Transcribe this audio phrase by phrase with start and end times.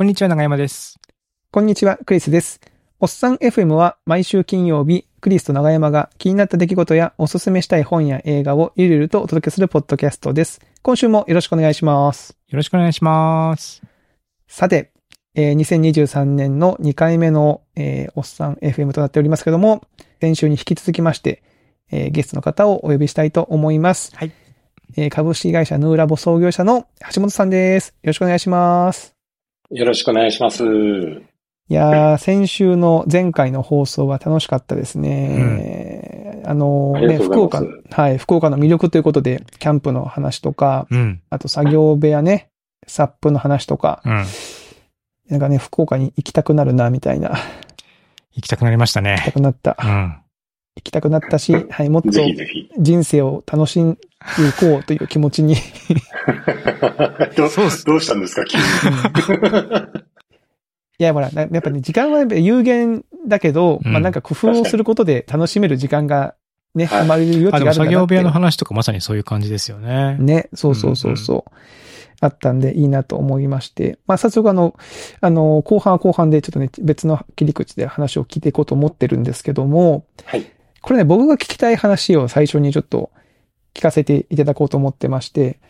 [0.00, 0.98] こんにちは、長山です。
[1.52, 2.62] こんにちは、クリスです。
[3.00, 10.62] おっさん FM は毎週金曜日、クリスと長山が気になった出来事やおすすめしたい本や映画をゆるゆるとお届けするポッドキャストです。
[10.80, 12.34] 今週もよろしくお願いします。
[12.48, 13.82] よろしくお願いします。
[14.48, 14.90] さて、
[15.34, 19.82] えー2023年の2回目の、えーおっさん FM となっておりますけども、
[20.22, 21.42] 先週に引き続きまして、
[21.90, 24.16] えーゲストの方をお呼びしたいと思います。
[24.16, 24.32] はい。
[24.96, 27.88] えー株式会社ヌーラボ創業者の橋本さんです。
[27.88, 29.19] よろしくお願いします。
[29.70, 30.64] よろしくお願いします。
[30.64, 36.42] いやー、先週の前回の放送は楽しかったですね。
[36.44, 41.22] あのありね、がとうござい福岡、はい、福岡の魅力ということで、キャンプの話とか、うん。
[41.30, 42.50] あと作業部屋ね、
[42.88, 44.24] サップの話とか、うん。
[45.28, 47.36] なんかね、福岡に行きたくなるな、みたいな、行
[48.32, 49.32] 行きたくなりましたきたね。
[49.32, 49.76] くなった。
[49.80, 50.16] うん。
[50.76, 52.10] 行きたくなったし、 はい、もっと。
[52.78, 55.56] 人生を楽しんでいこうという気持ちに。
[57.36, 58.64] どどうしたんですか、急に。
[60.98, 66.34] いや、ほら、なやっぱね、時間は有限だけど、うんまあなんか工夫をすることで楽しめる時間が
[66.74, 67.78] ね、はい生まれる余地があ、るんだなって。
[67.78, 70.16] 作業部屋の話とかまさにそういう感じですよね。
[70.18, 71.52] ね、そうそうそうそう。
[72.20, 73.98] あったんでいいなと思いまして。
[74.06, 74.76] まあ、早速あの、
[75.22, 80.44] あの、後半は後半でちょっとね、別の切り口で話を聞いていこうと思ってるんですけども、はい。
[80.82, 83.10] これね、僕が聞きたい話を最初にちょっと
[83.74, 85.60] 聞かせていただこうと思ってまして、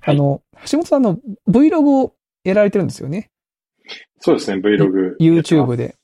[0.00, 2.14] はいあの、橋本さんの Vlog を
[2.44, 3.30] やられてるんですよね。
[4.20, 5.16] そうですね、Vlog。
[5.20, 5.96] YouTube で。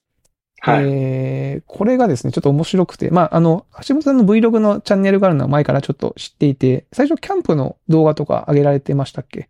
[0.60, 0.84] はい。
[0.86, 9.48] えーこれがですね、ちょっと面白くて、まあ、あの、橋本さんの Vlog のチャンネルがあるのは前からちょっと知っていて、最初キャンプの動画とか上げられてましたっけ？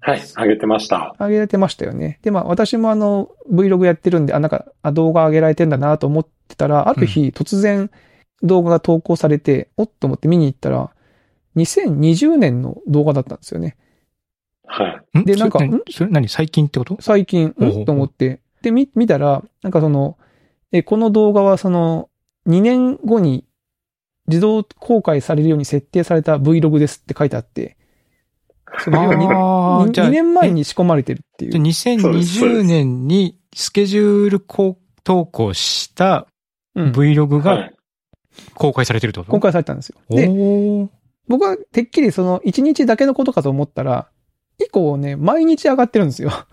[0.00, 1.16] はい、あげてました。
[1.18, 2.20] 上げられてましたよね。
[2.22, 7.90] で、まあ私もあの Vlog やってるんで、あ、なんかあ動画上げられてんだなと思ってたら、ある日突然
[8.42, 10.90] 動画が投稿されて、おっと思って見に行ったら、
[11.56, 13.76] 2020年の動画だったんですよね。
[14.66, 15.18] はい。
[15.18, 15.24] ん？
[15.24, 15.82] でなんかそれ何？
[15.90, 16.28] それ何？
[16.28, 16.96] 最近ってこと？
[17.00, 18.40] 最近、ほうんと思って。
[18.62, 20.18] で、見、見たら、なんかその、
[20.72, 22.10] え、この動画はその、
[22.46, 23.44] 2年後に
[24.26, 27.76] 自動公開されるように設定された Vlog ですって書いてあって、
[28.80, 31.52] その要はにああ、じゃあ、2年前えに仕込まれてるっていう。
[31.52, 36.26] じゃあ2020年にスケジュールこう投稿した
[36.74, 37.74] うん Vlog はがい。
[38.54, 39.32] 公開されてるってこと？
[39.32, 39.98] 公開されたんですよ。
[40.10, 40.28] で、
[41.28, 44.08] 僕はてっきりその1日だけのことかと思ったら、
[44.58, 46.30] 以降ね、毎日上がってるんですよ。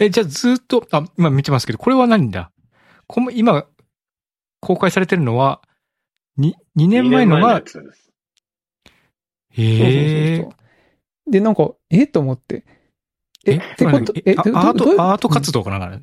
[0.00, 2.52] え、じゃあずっと、あ、今見てますけど、これは何だ？
[3.06, 3.66] この今、
[4.60, 5.60] 公開されてるのは、
[6.36, 8.10] に、2年前の二がや、つです。
[9.50, 10.48] へそうそうそうえそ
[11.28, 11.30] う。
[11.30, 12.06] で、なんか、え？
[12.06, 12.64] と思って。
[13.44, 16.00] え、ってこと、え、アート、アート活動かな、あれ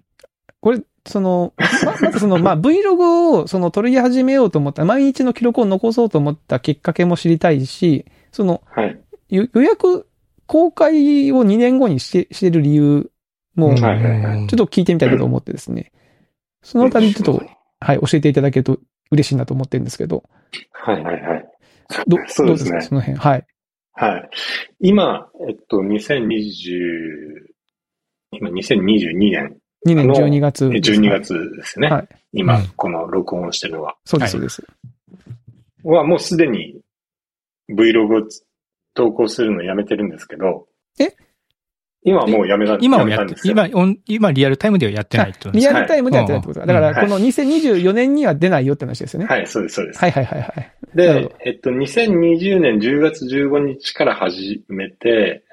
[0.59, 8.99] これ、その、ま、まずその、まあ、Vlog をその取り始めようと思った、毎日の記録を残そうと思ったきっかけも知りたいし、その、はい。
[9.29, 10.07] ゆ予約
[10.45, 13.11] 公開を2年後にして、してる理由
[13.55, 15.91] も、うんちょっと聞いてみたいなと思ってですね。
[16.61, 17.45] そのあたりちょっと、
[17.79, 18.79] はい、教えていただけると
[19.11, 20.23] 嬉しいなと思ってるんですけど。
[20.71, 21.45] はいはいはい。
[22.07, 22.81] ど そうですねどか？
[22.81, 23.17] その辺。
[23.17, 23.45] はい。
[23.93, 24.29] はい。
[24.79, 27.55] 今、えっと、2020、
[28.31, 30.99] 今2022年、2年あの12月えです。
[30.99, 31.89] 12月ですね。
[31.89, 32.07] はい
[32.37, 33.95] 今、うんこの録音をしてるのは。
[34.03, 34.67] そうです、はいそうです。
[35.83, 36.81] は、もうすでに
[37.69, 38.27] Vlog を
[38.93, 40.67] 投稿するのやめてるんですけど。
[40.99, 41.15] え？
[42.07, 43.53] 今はもうやめた今もやってめたんで、すよ。
[43.53, 46.65] 今、今リアルタイムではやってないってことですかリアルタイムでやってないってことだ。
[46.67, 49.25] だから、はいこの2024年には出ないよって話ですよね。
[49.25, 49.99] はい、そうです、そうです。
[49.99, 50.71] はいはいはいはい。
[50.93, 55.43] で、えっと、2020年10月15日から始めて、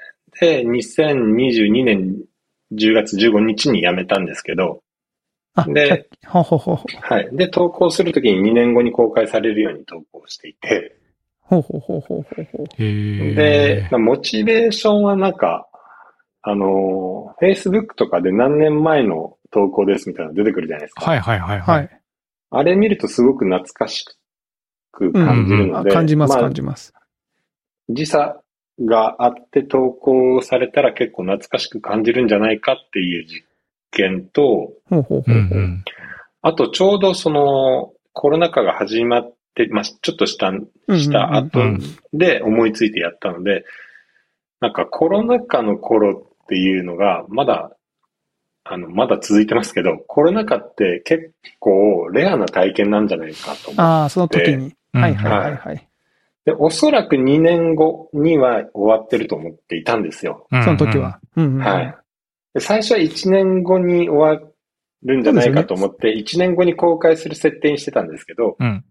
[0.41, 2.17] で、2022年
[2.75, 4.83] 10月15日に辞めたんですけど、
[5.55, 6.97] あ、でほうほうほうほう。
[7.01, 7.29] はい。
[7.33, 10.97] で、投稿するときに2年後に公開されるように投稿していて、
[11.41, 12.67] ほうほうほうほうほうほう。
[12.83, 13.89] へでえ、。
[13.91, 15.69] まあモチベーションはなんか、
[16.43, 21.05] あの、Facebook とかで何年前の投稿ですみたいなの出てくるじゃないですか。
[21.05, 21.85] はいはいはいははい。
[21.85, 21.89] い。
[22.51, 24.05] あれ見るとすごく懐かし
[24.91, 26.93] く感じるのあで、感じますあ感じます。
[27.89, 28.42] 時差
[28.85, 33.45] があって投稿されたら結構懐かしく感じるんじゃないかっていう実
[33.91, 34.73] 験と。
[36.43, 40.53] あとちょうどそのコロナ禍が始まって、まあ、ちょっとした、
[40.97, 41.81] した後うん
[42.13, 43.65] で思いついてやったので、
[44.61, 46.13] なんかコロナ禍の頃
[46.45, 47.77] っていうのがまだ、
[48.65, 54.75] あの、まだ続いてますけど、コロナ禍って結構レアな体験なんじゃないかと思ってああ、その時に。
[54.95, 55.89] うんはいはいはいはい。
[56.45, 60.47] で、おそらく2年後には終わってると思っていたんですよ。
[60.51, 61.21] うんその時は。
[61.37, 61.61] うんうん。
[61.61, 61.97] はい。
[62.55, 64.43] で最初は1年後に終わ
[65.05, 68.85] るんじゃないかと思って、1年後に公開する設定にしてたんですけど、うん。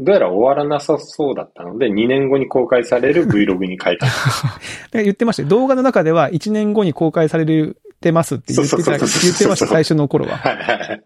[0.00, 4.06] どうやら終わらなさそうだったので、2年後に公開される Vlog に書いた。
[4.92, 7.46] 言ってましたよ動画の中では1年後に公開され
[8.00, 10.36] てますって言ってた、言ってました、最初の頃は。
[10.36, 10.98] はいはいはい。
[10.98, 11.04] で、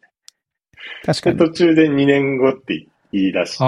[1.05, 1.39] 確かに。
[1.39, 3.65] 途中で2年後って言い出して、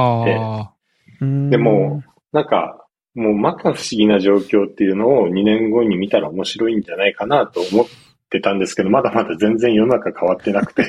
[1.21, 2.03] でも、
[2.33, 7.87] なんか、もう摩訶不思議な状況っていうのを2年後に見たら面白いんじゃないかなと思っ
[8.31, 10.85] てたんですけど、まだまだ全然世の中変わってなくて、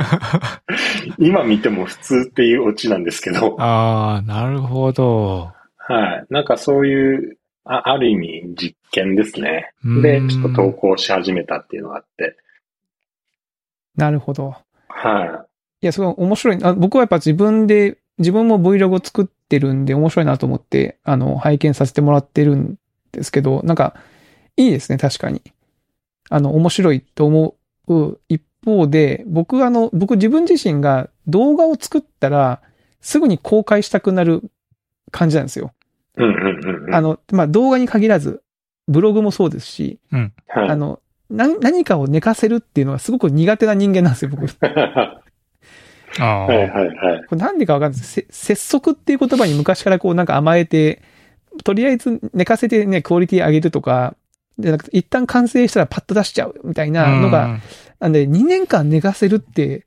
[0.00, 0.62] あ。
[1.18, 5.52] 今見ても普通っていうオチなんですけど、ああ、なるほど。
[5.76, 6.26] はい。
[6.30, 9.72] なんかそういう、あある意味実験ですね。
[10.02, 12.36] で、ちょっと投稿し始めたっていうのがあって、
[13.96, 14.54] なるほど。
[14.88, 15.46] は
[15.80, 16.58] いや、すごい面白い。
[16.64, 22.76] あ僕はやっぱ自分で、自分も Vlog を作ってるんで面白いなと思って、あの、拝見させてもらってるん
[23.12, 23.94] ですけど、なんか、
[24.56, 25.42] いいですね、確かに。
[26.30, 27.56] あの、面白いと思
[27.88, 32.62] う一方で、僕あの、僕自分自身が動画を作ったら、
[33.00, 34.42] すぐに公開したくなる
[35.10, 35.72] 感じなんですよ。
[36.18, 36.22] い。
[36.22, 36.94] うんうんうんうん。
[36.94, 38.42] あの、まあ、動画に限らず、
[38.86, 41.00] ブログもそうですし、はい、あの、
[41.30, 44.46] な何かを寝かせるっていうのはすごく苦手な人間なんですよ、僕。
[46.22, 46.52] は。
[46.52, 47.24] いはいはい。
[47.26, 48.26] これなんでかわかんないです。
[48.30, 51.02] せ節足っていう言葉に昔からこうなんか甘えて、
[51.62, 54.16] とりあえず寝かせてね、クオリティ上げるとか、
[54.58, 57.60] で、なんか一旦完成したらパッと出しちゃうみたいなのが、
[58.00, 59.86] なんで2年間寝かせるって、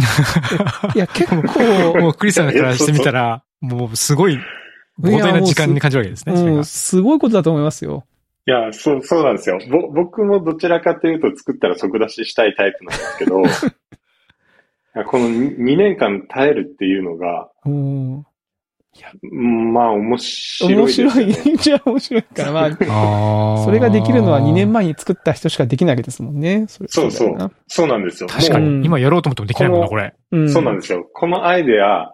[0.94, 4.38] いや、結うん、構、もうクリスさんからしてみたら、もうすごい
[5.00, 6.34] 膨大な時間に感じるわけですね。
[6.34, 8.04] うん、すごいことだと思いますよ。
[8.46, 9.58] いや、そう、そうなんですよ。
[9.70, 13.42] ぼ、僕もどちらかというと作ったら即出ししたいタイプなんですけど、
[15.06, 18.24] この 2, 年間耐えるっていうのが、うん、
[19.22, 21.52] うんまあ面白い面ですよ、白ね。
[21.52, 21.56] い。
[21.56, 23.64] じゃあ面白いから、ま あ。
[23.64, 26.64] それができるのは2年前に作った人しかできないわけですもんね。
[26.68, 28.28] それそうそうそうなんですよ。
[28.28, 28.66] も確かに。
[28.66, 30.14] うん今やろうと思ってもできないもんな、これ。
[30.32, 30.44] うん。
[30.44, 31.08] うそうなんですよ。
[31.12, 32.12] このアイデア、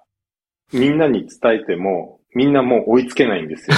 [0.72, 3.76] みんなに伝えても、みんなもう追いつけないんですよ。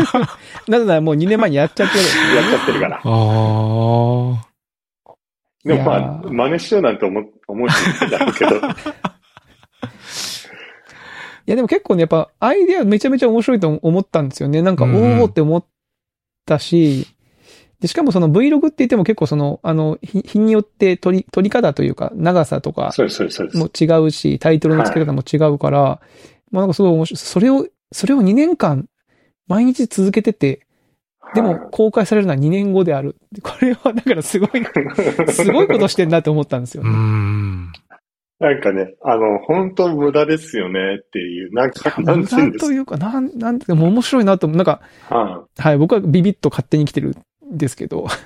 [0.68, 2.04] なぜならもう2年前にやっちゃってる。
[2.36, 2.96] やっちゃってるから。
[2.96, 4.46] ああ。
[5.66, 8.56] でもまあ、真似しようなんて思思う人いるだろうけど。
[11.46, 14.62] いやでも結構ね、やっぱアイデアめちゃめちゃ面白いと思ったんですよね。
[14.62, 15.64] なんか、おーって思っ
[16.44, 17.06] たし、
[17.80, 23.58] で、しかもその Vlog って言っても結構その、あの、日日によって撮り、撮り方というか、長さとかそうそうです、そうです。
[23.58, 26.00] も違うし、タイトルの付け方も違うから、
[26.50, 27.18] まあなんかすごい面白い。
[27.18, 28.88] それを、それを2年間、
[29.46, 30.65] 毎日続けてて、
[31.34, 33.16] でも公開されるのは2年後である。
[33.42, 34.50] これはだからすごい、
[35.32, 36.90] すごいことしてんなって思ったんですよね。
[36.90, 37.72] ん。
[38.38, 44.56] なんかね、あの、本当無駄ですよねっていう、なんか、なん無駄というか、なん、なんて、もう面白いなと思う。
[44.58, 45.16] なんか、か。
[45.16, 47.16] ははい、僕はビビッと勝手に来てる
[47.50, 48.06] んですけど。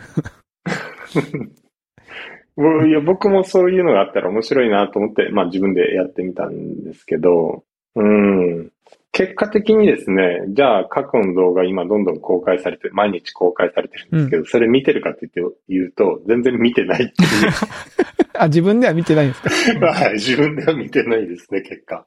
[2.86, 7.64] いや僕もそういうのがあったら面白いなと思って、まあ自分でやってみたんですけど、
[7.94, 8.70] うん。
[9.12, 17.26] 結果的にですね、じゃあ過去の動画今どんどん公開されて、毎日公開されてるんですけど、それ見てるかって言って言うと、全然見てないってい
[18.38, 19.50] あ、自分では見てないんですか？
[19.80, 19.80] う。
[19.84, 22.06] はい、自分では見てないですね、結果。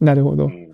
[0.00, 0.46] なるほど。
[0.46, 0.70] うん。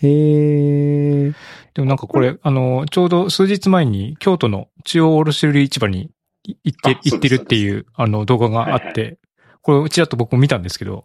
[0.00, 1.32] で
[1.78, 6.10] もなんかこれ、あの、ちょうど数日前に京都の中央卸売市場に
[6.44, 9.18] 行ってあ、行ってるっていう、あの、動画があっはいて、
[9.62, 11.04] これ、うちらと僕も見たんですけど、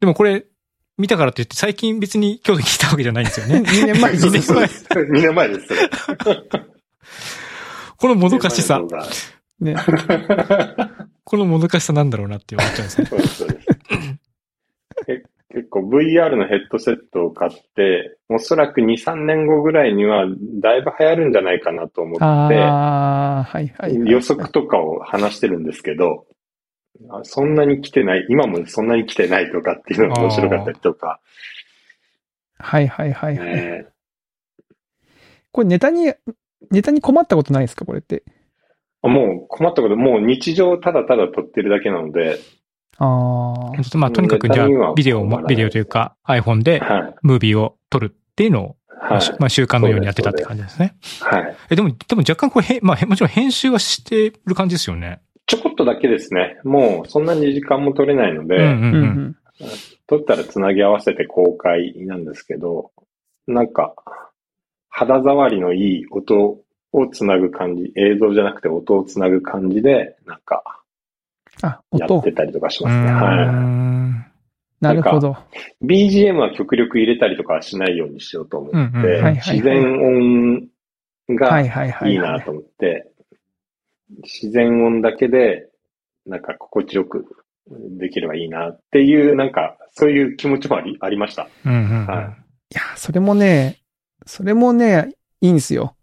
[0.00, 0.44] でもこれ、
[1.02, 3.58] 見たからといって最近別に京都に来たわけじゃないんですよね。
[3.66, 4.66] 2年前2年前。
[4.66, 5.68] 2年前です。
[7.96, 8.86] このもどかしさ2、
[9.60, 10.76] 年前のね。
[11.24, 13.58] このもどかしさなんだろうなって思っちゃうんですね。
[15.52, 20.26] 結構 VR のヘッドセットを買って、おそらく2、3年後ぐらいには
[20.60, 24.08] だいぶ流行るんじゃないかなと思って、はいはいはい。
[24.08, 26.41] 予測とかを話してるんですけど、あ
[27.24, 31.20] そんなに来てない、今もそんなに来てないとかっていうのが面白かったりとか、
[32.58, 33.46] はいはいはいはい。
[33.54, 33.86] ね
[35.50, 36.14] これネタに、
[36.70, 37.84] ネタに困ったことないですか？
[37.84, 38.22] これって。
[39.02, 42.38] もう困ったこと、もう日常をただただ撮ってるだけなので、
[42.98, 43.98] あー。
[43.98, 47.14] まあ、とにかくじゃあ、ビデオも、ビデオというか iPhone ではい。
[47.22, 49.20] ムービーを撮るっていうのを、はい。
[49.40, 50.94] まあ習慣のようにやってたって感じですね。
[51.20, 51.56] はい。
[51.70, 55.20] え、でも、でも若干これ、へまあ、へもちろん編集はしてる感じですよね。
[55.52, 56.58] ちょこっとだけですね。
[56.64, 59.04] もうそんなに時間も取れないので、うんうんうんううん。
[59.26, 59.36] ん。
[60.06, 62.90] 撮ったらつなぎ合わせて公開なんですけど、
[63.46, 63.94] なんか、
[64.88, 70.82] 肌触りのいい音をつなぐ感じ、映像じゃなくて音をつなぐ感じで、なんか、
[71.60, 72.32] やって。
[72.32, 73.12] たりとかしうますね。
[73.12, 74.26] はーん
[74.80, 75.36] なるほど。
[75.82, 76.08] い。
[76.08, 80.68] BGM は極力入れたりとかはしないようにしようと思って、自然音
[81.28, 82.12] はがいはいはい。
[82.12, 83.11] いいなと思って、
[84.22, 85.68] 自然音だけで、
[86.26, 87.26] なんか心地よく
[87.98, 91.48] できればいいなっていう、なんか、そういう気持ちもあり、ありました。
[91.64, 92.06] うんうんうん。
[92.06, 92.42] はい
[92.72, 93.82] いや、それもね、
[94.24, 95.94] それもね、いいんですよ。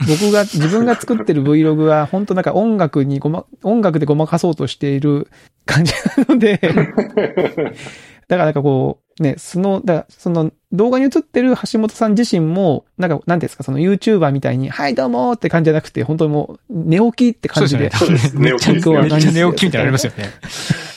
[0.00, 5.28] 僕が、 自分が作ってる Vlog は、本当なんか音楽にごま、音楽でごまかそうとしている
[5.64, 6.58] 感じなので、
[8.26, 17.90] だからなんかこう、ね、その、だからその動画に映ってる橋本さん自身も、なんか、なんですか、その YouTuber みたいに、はい、どうもって感じじゃなくて、本当にもう、寝起きって感じで。
[17.90, 20.24] そうです 寝起きめっちゃ寝起きみたいなのありますよね。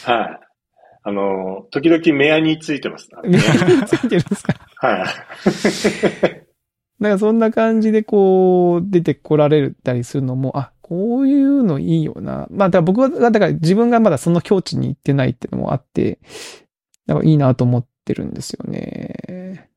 [0.04, 0.40] はい。
[1.04, 3.10] あの、時々目やについてます。
[3.24, 4.56] 目についてるんですか？
[4.76, 6.44] はい。
[7.00, 12.48] なんかそんな感じでこう、出てこられたりするのも、あ、こういうのいいよな。
[12.52, 16.20] まあ、だから僕は、だから自分がまだその境地に行ってないっていうのもあって、
[17.08, 19.70] なんかいいなと思ってるんですよね。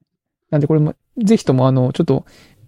[0.50, 2.24] なんでこれも、ぜひともあの、ちょっと、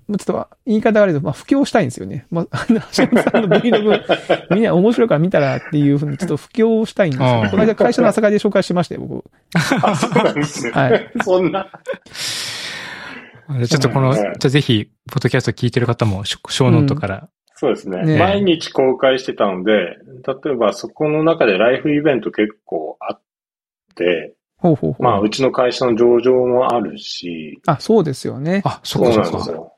[0.08, 2.26] ちょっと言い方があれですけど、まあ、布教したいんですよね。
[2.30, 7.44] まあ、あの橋本さんの Vlog、 みんな面白いから見たらっていうふうにちょっと 布教したいんですよああ。
[7.44, 9.25] ねこの間会社の朝会で紹介しましたよ、僕。
[9.54, 10.70] あ、そうなんですね。
[10.70, 11.10] はい。
[11.25, 11.68] そんな。
[13.68, 19.72] ちょっとこの、はいじゃあぜひ、ポッドキャスト聞いてる方も、ショ小ノートから、そうですねね毎日公開してたので、
[20.44, 23.20] 例えばそこの中でライフイベント結構あっ
[23.94, 25.02] て、ほうほうほう。
[25.02, 28.62] まあ、うちの会社の上場もあるし、あ、そうですよね。
[28.64, 29.10] あ、そそう。
[29.10, 29.72] なんですよ。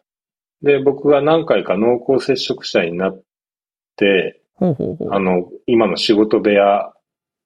[0.62, 3.22] で、僕が何回か濃厚接触者になっ
[3.96, 5.14] て、ほうほうほう。
[5.14, 6.92] あの、今の仕事部屋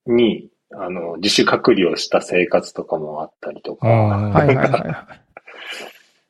[0.07, 4.83] に、あの、自主隔離をした生活とかもあったりとか、あはいはいはいはい。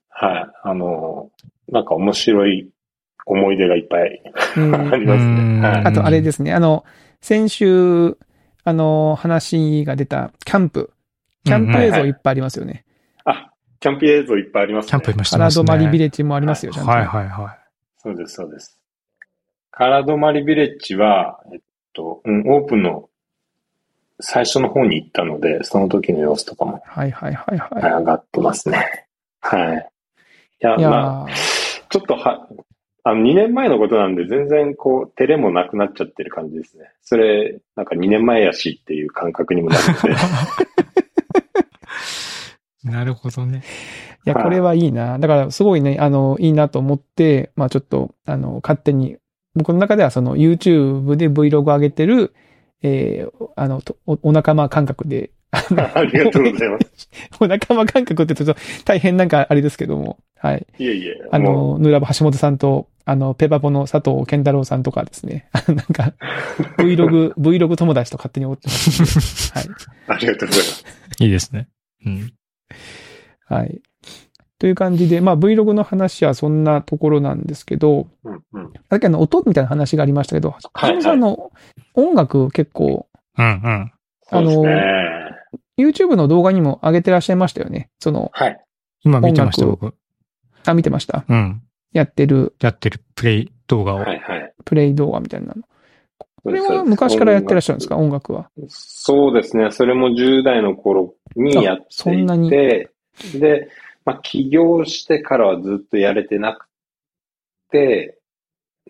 [0.08, 0.46] はい。
[0.64, 1.30] あの、
[1.68, 2.70] なんか面白い
[3.26, 4.22] 思い出がいっぱい
[4.56, 5.68] うんありますうんね。
[5.68, 5.84] はい。
[5.84, 6.84] あとあれですね、あの、
[7.20, 8.16] 先週、
[8.64, 10.92] あの、話が出たキャンプ。
[11.44, 12.84] キャンプ映像いっぱいありますよね。
[13.24, 13.50] あ、
[13.80, 14.90] キャンプ映像いっぱいありますね。
[14.90, 15.64] キャンプ今してカラますね。
[15.64, 16.90] ドマリビレッジもありますよ、ちゃんと。
[16.90, 17.58] はいはいは
[17.98, 18.80] そうです、そうです。
[19.70, 21.60] カラドマリビレッジは、えっ
[21.92, 23.08] と、うん、オープンの
[24.20, 29.08] 最初の方に行ったので、その時の様子とかも、はいはいはいははい上がってますね。
[29.40, 29.90] はい。
[30.60, 30.78] いや、い。
[30.78, 31.32] いやまあ、ー
[31.88, 32.48] ちょっとは、
[33.04, 36.84] あの、2年前のことなんで、全然こう、照れもなくなっちゃってる感じですね。
[37.02, 40.12] それ、なんか2年前やしっていう感覚にもなるので。
[40.12, 40.14] い。
[42.92, 43.62] なるほどね。
[44.24, 45.18] いや、これはいいな。
[45.18, 49.16] だから、すごいね、あの、いいなと思って、まあちょっと、あの、勝手に、
[49.54, 52.32] 僕の中ではその YouTube で Vlog 上げてる、
[52.82, 57.10] えー、あの、とおお仲間感覚で、 ありがとうございます。
[57.40, 60.66] お仲間感覚って言うと大変なんかあれですけども、はい。
[60.78, 61.20] いえいえ。
[61.30, 65.48] あもの、ヌーラボ橋本さんと、あの、ペパポの佐藤健太郎さんとかですね。
[65.52, 66.12] あ のなんか、
[66.78, 69.52] Vlog、Vlog 友達と勝手に思ってます。
[69.54, 69.64] はい。
[69.66, 69.68] う、
[70.08, 70.84] ありがとうございます。
[71.20, 71.68] いいですね。
[72.06, 72.32] うん。
[73.46, 73.80] はい。
[74.58, 78.72] という感じで、まあ Vlog の話はそんなところなんですけど、うん、うん。
[78.88, 81.50] さっきあの音みたいな話がありましたけど、はい橋本さんの
[81.94, 83.92] 音楽結構、うんうん。
[84.22, 84.82] そうですね。
[85.78, 87.90] YouTube の動画にも上げてらっしゃいましたよね。
[87.98, 88.58] その、はい。
[89.02, 89.94] 今見てました、僕。
[90.64, 91.24] あ、見てました？
[91.28, 91.62] うん。
[91.92, 93.98] やってるやってるプレイ動画を。
[93.98, 94.54] はい、はい。
[94.64, 95.62] プレイ動画みたいなの。
[96.44, 97.96] これは昔からやってらっしゃるんですか？
[97.96, 98.50] 音楽は？
[98.68, 99.70] そうですね。
[99.70, 102.90] それも10代の頃にやってあそんないにて、
[103.34, 103.68] で、
[104.04, 106.66] まあ、起業してからはずっとやれてなく
[107.70, 108.18] て、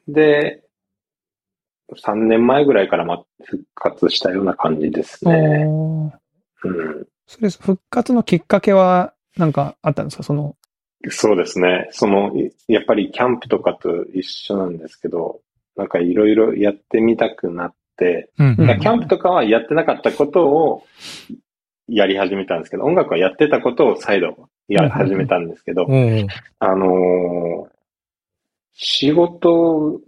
[0.08, 0.62] で、
[1.94, 5.66] 3年前ぐらいからま復活したような感じですね。
[6.64, 10.22] うん、それ、復活のきっかけは、なんかあったんですか？
[10.22, 10.56] その、
[11.08, 11.88] そうですね。
[11.90, 15.40] その、いやっぱりキャンプとかと一緒なんですけど、
[15.76, 20.84] なんかいろいろやってみたくなって、うんキャンプとかはやってなかったことを
[21.88, 25.86] やり始めたんですけど、音楽はやってたことを再度やり始めたんですけど、
[26.58, 27.72] あのー
[28.74, 30.00] 仕事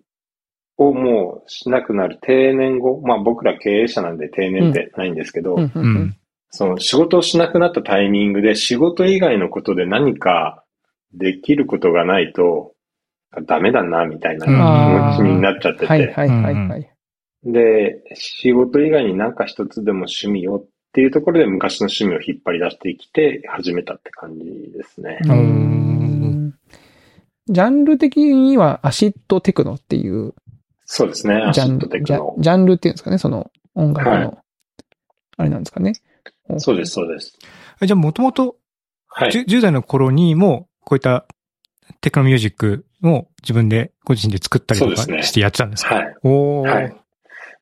[0.76, 6.16] をもうしなくなる定年後、まあ僕ら経営者なんで定年ってないんですけど、うん。
[6.50, 10.63] その仕事をしなくなったタイミングで仕事以外のことで何か
[11.14, 12.74] できることがないと
[13.46, 16.90] ダメだな、みたいな気持ちになっちゃってて、はいはいはいはい。
[17.44, 25.18] で、仕事以外になんか一つでも趣味をっていうところで昔の趣味を引っ張り出してきて始めたって感じですね。
[25.24, 26.54] うーん
[27.48, 30.34] ジャンル的にはアシッドテクノっていう
[30.86, 32.40] そうですね、アシッジャンル、ジドテクノャ。
[32.40, 34.38] ジャンルっていうんですかね、その音楽はいの、
[35.36, 35.94] あれなんですかね。
[36.58, 37.38] そうです、そうです。
[37.80, 38.56] えじゃあ、もともと、
[39.08, 39.30] はい。
[39.30, 41.26] 10 10代の頃にも、こういった
[42.00, 45.94] テクノミュージックを自分で、ご自身で作ったりとかしてやってたんですか？
[45.96, 46.14] はい。
[46.22, 46.68] おー。
[46.68, 46.96] はい。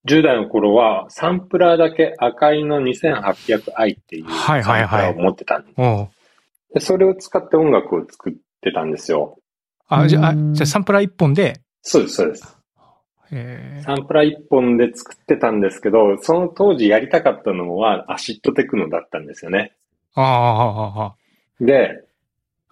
[0.07, 5.75] 10代の頃は、サンプラーだけ赤いの 2800i っていうはいはいはいサンプラーを持ってたんです。
[5.79, 6.09] おー
[6.75, 9.39] でそれを使って音楽を作ってたんですよ。
[9.89, 12.59] あ、じゃあ、じゃあサンプラー一本で、そうです、そうです。
[13.85, 19.75] サンプラー1本で作ってたんですけど、その当時やりたかったのはアシッドテクノだったんですよね。
[20.15, 21.15] ああ、ああ、ああ。
[21.61, 22.05] で、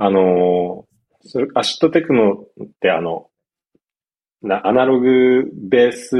[0.02, 0.90] あのー
[1.22, 3.28] それ、アシッドテクノってあの、
[4.42, 6.16] なアナログベース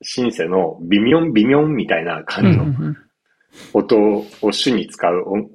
[0.00, 2.96] シンセの微妙微妙みたいな感じのうん
[3.74, 5.50] 音を主に使う音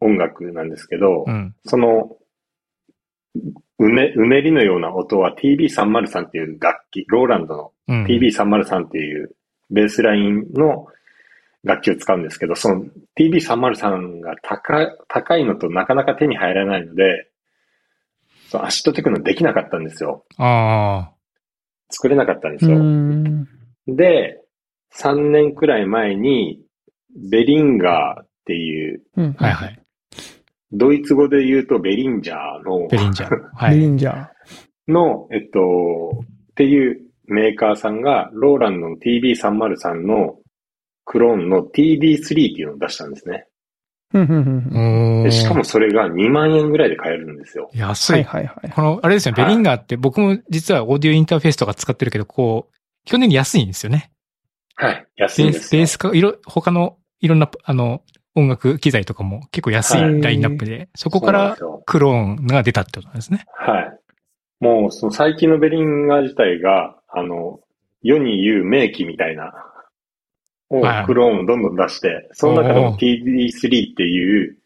[0.00, 1.54] 音楽なんですけど、うん。
[1.64, 2.16] その、
[3.78, 8.04] うね、うねりのような音は TB303 っていう楽器、ローランドのうん。
[8.04, 9.34] TB303 っていう
[9.70, 10.86] ベースラインの
[11.66, 12.84] 楽器を使うんですけど、その
[13.18, 17.28] TB303 が高い高いのとなかなか手に入らないので、
[18.48, 20.24] そのアシッドテクノできなかったんですよ。
[20.38, 21.10] あ
[21.90, 22.78] 作れなかったんですうよ。
[22.78, 23.48] ん。
[23.88, 24.40] で、
[24.94, 26.60] 3年くらい前に、
[27.30, 29.36] ベリンガーっていう、うん。
[29.38, 29.82] あ、はいはい。
[30.72, 33.30] ドイツ語で言うとベリンジャーの、ベリンジャー。
[33.54, 33.74] はい。
[33.74, 34.28] ベリンジャー。
[34.88, 36.20] の、えっと、
[36.52, 40.38] っていうメーカーさんが、ローランドの TB303 の
[41.06, 43.46] クローンの TB3 っていうのを出したんですね。
[44.12, 47.70] うんうんうんうんおーでしかもそれが2万円ぐらいで買えるんですよ。
[47.74, 48.12] 安。
[48.12, 48.70] はいいはいはい。
[48.70, 54.10] この、あれですね、はいベリンガーって僕も実はオーディオインターフェースとか使ってるけど、こう、基本的に安いんですよね。
[54.74, 55.06] はい。
[55.16, 55.80] 安いんですよ。
[55.80, 58.02] ベースか、いろ、他のいろんな、あの、
[58.34, 63.46] 音楽機材とかも結構安いはいラインナップで、そこかそうなんらクローンが出たってことなんですね。
[63.54, 63.98] はい。
[64.60, 67.60] もう、その最近のベリンガー自体が、あの、
[68.02, 69.52] 世に言う名機みたいな、
[70.68, 74.56] をはいクローンをどんどん出して、その中でもお TB3 っていう、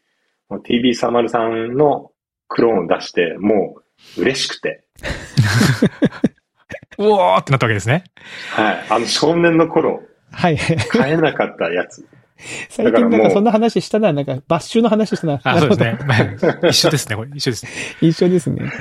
[0.49, 2.11] もう TB303 の
[2.47, 3.75] クローンを出して、も
[4.17, 4.83] う嬉しくて、
[6.97, 8.03] うおーってなったわけですね。
[8.51, 8.85] はい。
[8.89, 10.57] あの少年の頃、はい。
[10.89, 12.07] 買えなかったやつ。
[12.69, 15.39] 最近なんだかそんな話したな、なんかバッシュの話したな。
[15.43, 15.97] あ、そうですね。
[16.05, 17.29] まあ一緒ですね、これ。
[17.35, 17.71] 一緒ですね。
[18.01, 18.71] 一緒ですね。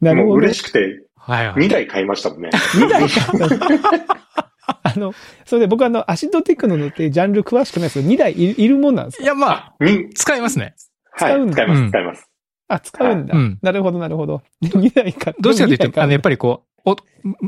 [0.00, 0.34] なるほど。
[0.36, 1.56] 嬉しくて、はいはい。
[1.56, 2.50] 2台買いましたもんね。
[2.52, 4.50] 2台買った
[4.94, 5.12] あの、
[5.44, 9.24] それで僕あの、アシッドテクノのってジャンル詳しくないですけど、2台いいるもんなんですか？
[9.24, 10.74] いや、まあ、に使えますね。
[11.12, 12.28] はい、使うんだ使います、うん使います。
[12.68, 13.36] あ、使うんだ。
[13.36, 14.42] うんなるほど、なるほど。
[14.62, 15.42] 2台買った。
[15.42, 16.96] どうしてかというと、あの、やっぱぱりこう、お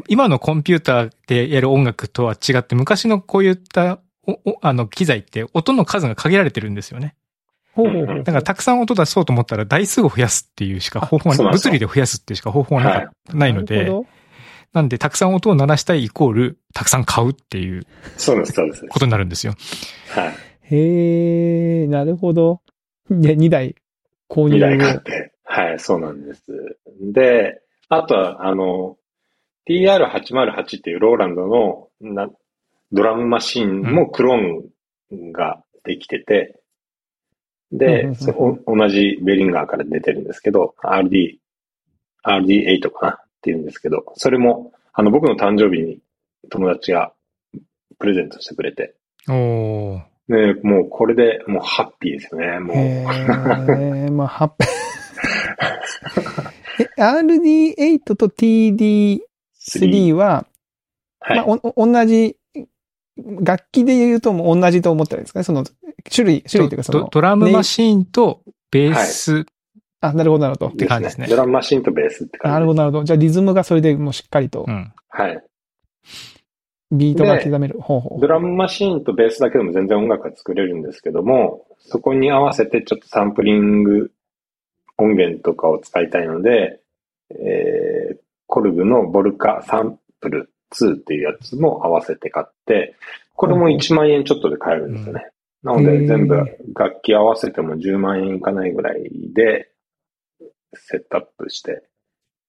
[0.08, 7.14] 今のコンピューターでやる音楽とは違って、昔のこういった、おおあの、機材って音の数が限られてるんですよね。
[7.74, 8.16] ほうほうほう。
[8.18, 13.90] だからたくさん音出そうと思ったら台数を増やすっていうしか方法が、そうなんですよ物理で増やすっていうしか方法がなかないので、
[14.76, 17.86] なんでたくさん音を鳴らしたいイコール、たくさん買うっていう
[18.18, 18.86] そうです、そうです。
[18.88, 19.54] ことになるんですよ。
[20.10, 20.34] はい。
[20.60, 22.60] へえ、なるほど。
[23.08, 23.74] で、2台
[24.28, 25.00] 購入2台買っを。
[25.00, 25.32] て。
[25.44, 26.42] はい、そうなんです。
[27.00, 28.98] で、あとは、あの、
[29.66, 32.28] TR808 っていうローランドのな
[32.92, 41.38] ドラムマシンもクローンができてて、うんうんうんで、そお同じベリンガーから出てるんですけど、RD、
[42.24, 46.00] RD8 かなっていうんですけど、それも、あの、僕の誕生日に
[46.50, 47.12] 友達が
[48.00, 48.96] プレゼントしてくれて、
[49.28, 50.02] おー。
[50.28, 52.76] ね、もうこれでもうハッピーですよね、もう。
[52.76, 53.04] へ
[54.06, 54.52] え、まあ、は
[56.80, 60.46] え、RD8 と TD3 は、
[61.20, 61.36] はい。
[61.36, 62.36] まあ、お、お同じ、
[63.40, 65.44] 楽器で言うともう同じと思ったらいいですかね？
[65.44, 65.64] その、
[66.12, 69.46] 種類、種類というかその、ドドラムマシーンとベース、
[70.08, 70.76] あ、なるほど、なるほど。
[70.76, 72.52] て感じですねドラムマシンとベースって感じです。
[72.52, 73.04] なるほど、なるほど。
[73.04, 74.92] じゃあリズムがそれでもうしっかりとうん。
[75.08, 75.42] はい。
[76.92, 78.18] ビートが刻める方法。
[78.20, 84.12] ドラムマシンとベースだけでも全然音楽が作れるんですけども、そこに合わせてちょっとサンプリング
[84.98, 86.80] 音源とかを使いたいので、
[87.30, 88.16] えー、
[88.46, 92.94] コルグのボルカサンプル2っていうやつも合わせて買って、
[93.34, 95.28] これも1万円ちょっとで買えるんですよね。
[95.62, 96.36] なのへーで全部
[96.74, 99.70] 楽器合わせても10万円いかないぐらいで
[100.74, 101.82] セットアップして。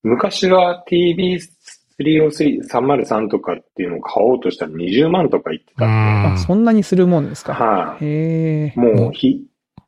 [0.04, 7.54] 昔は TB303 303とかっていうのを買おうとしたら20万とか言ってたんで、あ、そんなにするもんですか？
[7.54, 8.80] はい、へえ。
[8.80, 9.42] もうひ、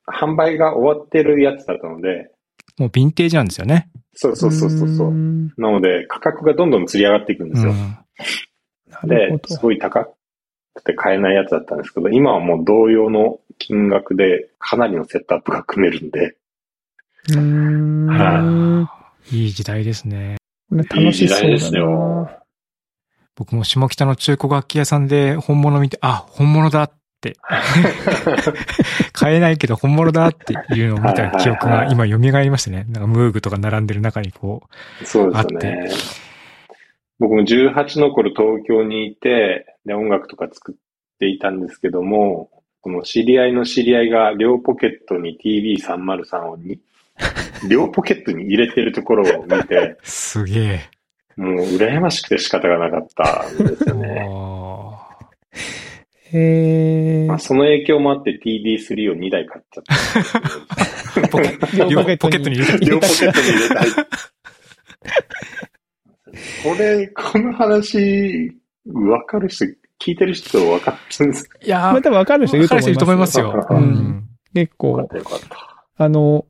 [0.08, 2.32] 販売が終わってるやつだったので、
[2.78, 3.90] もうヴィンテージなんですよね。
[4.16, 5.12] そうそうそうそうそうう。
[5.12, 7.74] んなので、価格がどんどん釣り上がっていくんですよ。
[9.04, 9.62] でほ、すど。
[9.62, 10.10] ごい高
[10.74, 16.38] くて買えないやつだったんですけど、今はもう同様の金額でかなりのセットアップが組めるんで、
[17.30, 18.08] うーん。
[18.08, 18.90] は
[19.32, 20.38] いい時代ですね。
[20.72, 22.30] 楽しそういい時代ですよ。
[23.36, 27.36] 僕も下北の中古楽器屋さんで本物見て、あ、本物だって。
[29.14, 32.86] 買えないけど本物だっていうのを見た記憶が今蘇りましたね。
[32.90, 34.64] なんかムーグとか並んでる中にこ
[35.04, 35.90] そうですよね。
[37.20, 40.76] 僕も18の頃東京にいて、で、音楽とか作っ
[41.20, 42.50] ていたんですけども、
[42.82, 46.80] この知り合いの知り合いが両ポケットに TV303 をに、
[47.70, 50.90] 両ポケットに入れてるところを見て、う、すげえ。
[51.36, 54.26] もう羨ましくて仕方がなかったんですよね。
[54.30, 55.10] あ
[56.32, 62.86] へまあ、その影響もあって TD3 を2台買っちゃったポケ両両ポケットに入れた。
[62.86, 63.88] 両ポケットに入れたい。
[66.64, 68.52] これ、この話、
[68.86, 69.66] わかる人、
[70.00, 71.58] 聞いてる人わかってるんですか？
[71.62, 73.00] いやまあ多分わかる人いると思います。
[73.00, 73.68] と思いますよ。
[73.70, 74.30] ううんん。
[74.54, 76.04] 結構よかっ、たよかった。
[76.04, 76.46] あの、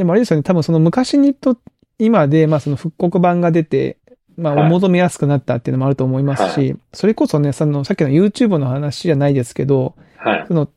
[0.00, 1.58] でもあれですよね、多分その昔にと
[1.98, 3.98] 今で、まあその復刻版が出て、
[4.38, 10.44] まあはいお求めやすくなったっていうのもあると思いますし、それこそね、そのさっきの YouTube の話じゃないですけど、はい。
[10.48, 10.70] その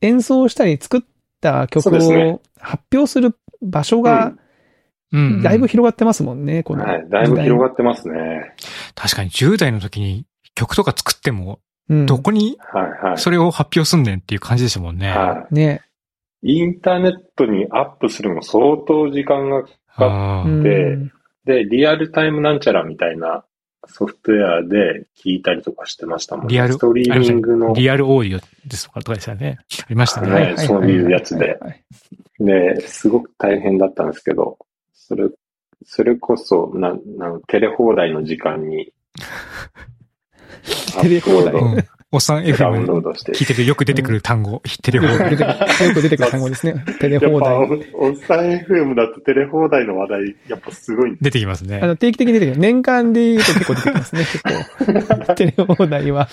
[0.00, 1.00] 演奏したり作っ
[1.40, 4.32] た曲を発表する場所が
[5.12, 5.42] うん。
[5.42, 6.84] だいぶ広がってますもんね、この。
[6.84, 7.08] はい。
[7.08, 8.52] だいぶ広がってますね。
[8.96, 13.18] 確かに10代の時に曲とか作っても、うんどこにはいはい。
[13.18, 15.10] それを発表すんねんっていう感じでしたもんね。
[15.10, 15.82] はね。
[16.44, 16.58] い。
[16.58, 19.64] インターネットにアップするのも相当時間が、
[19.96, 20.98] あーうんで
[21.44, 23.44] で、リアルタイムなんちゃらみたいな
[23.86, 26.54] ソフトウェアで聞いたりとかしてましたもんね。
[26.54, 27.74] リアルストリーミングの。
[27.74, 29.58] リアルオーディオですとかとかでしたよね。
[29.82, 30.32] ありましたね。
[30.32, 31.58] はいはいそういうやつで
[32.38, 34.58] で、すごく大変だったんですけど、
[34.92, 35.28] それ、
[35.84, 38.92] それこそ、な、な、テレ放題の時間に、
[41.00, 41.54] テレ放題。
[42.14, 42.86] おっさん FM。
[43.32, 45.12] 聞いててよく出てくる単語、テレフォン。
[45.14, 46.84] よく出てくる単語ですね。
[47.00, 47.54] テレやっぱ、放題。
[47.92, 51.88] おおっさん FM だとテレ放題の話題、やっぱすごいん出てきますねあ。
[51.88, 52.60] の、定期的に出てくる。
[52.60, 54.42] 年間で言うと結構出てきますね、結
[55.26, 55.34] 構。
[55.34, 56.28] テレ放題は。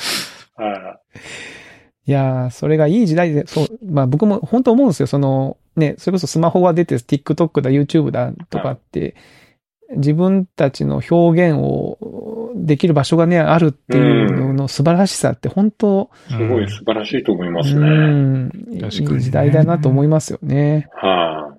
[0.56, 1.00] は
[2.06, 5.08] いやー、それがいい時代で、そう、まあ僕も本当思うんですよ。
[5.08, 9.16] その、ね、それこそスマホが出て TikTok だ、YouTube だとかって、
[9.96, 14.31] 自分たちの表現をできる場所がね、あるっていう
[14.62, 16.32] のの素晴らしさって本当、い。
[16.34, 17.88] すごい素晴らしいと思いますうね。
[17.90, 20.88] ん、いい確かにね時代だなと思いますよね。
[20.94, 21.58] は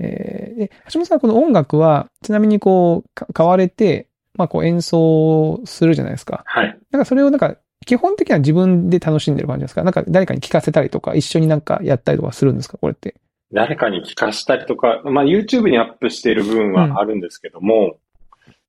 [0.00, 6.44] えーで、橋本さん、この音楽は、ちなみにこう、か買われて、まあこう演奏するじゃないですか。
[6.56, 6.58] い。
[6.58, 6.78] はい。
[6.90, 9.84] なんかそれをなんか、基本的には自分で楽しんでる感じですか？
[9.84, 12.78] なんか誰かに聞かせたりとか、一緒になんかやったりとかするんですか？
[12.78, 13.14] これって。
[13.52, 17.98] 誰かに聞かしたりとか、まあ YouTube にアップしている部分はあるんですけども、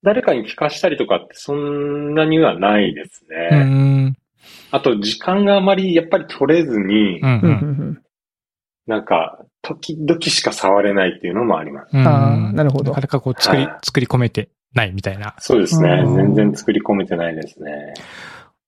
[0.06, 3.64] 誰かに聞かしたりとかってそんなにはないですうね。
[3.64, 4.16] ん。
[4.70, 7.40] あと時間があまりやっぱり取れずに、うん。
[7.42, 8.02] うんうん
[8.86, 11.96] なんか時々しか触れないっていうのもあります。
[11.96, 12.06] うん。
[12.06, 15.34] あーなるほどなかなかこう作りはい、作り込めてないみたいな。
[15.40, 16.04] そうですね。
[16.06, 17.94] うん全然作り込めてないですね。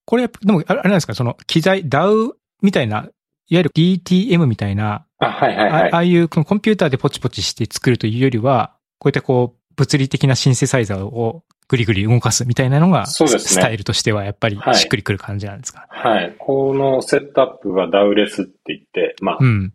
[0.05, 3.09] これやっぱ、でも、あれあれなんですか、その機材、DAW みたいな、いわ
[3.49, 5.83] ゆる DTM みたいな、あ、はいはいはい。
[5.93, 15.87] あああいうこのコンピューターでポチポチして作るというよりは、こういったこう、物理的なシンセサイザーをグリグリ動かすみたいなのが、そうですねスタイルとしてはやっぱりはいしっくりくる感じなんですか？
[15.89, 16.35] はい。
[16.39, 19.73] このセットアップはダウレスって言って、まあ、うん。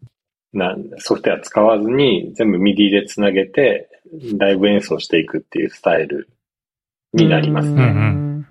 [0.51, 3.89] なソフトウェア使わずに全部 MIDI でつなげて
[4.37, 6.29] ライブ演奏していくっていうスタイル
[7.13, 7.83] になりますうんね。
[7.83, 8.47] うん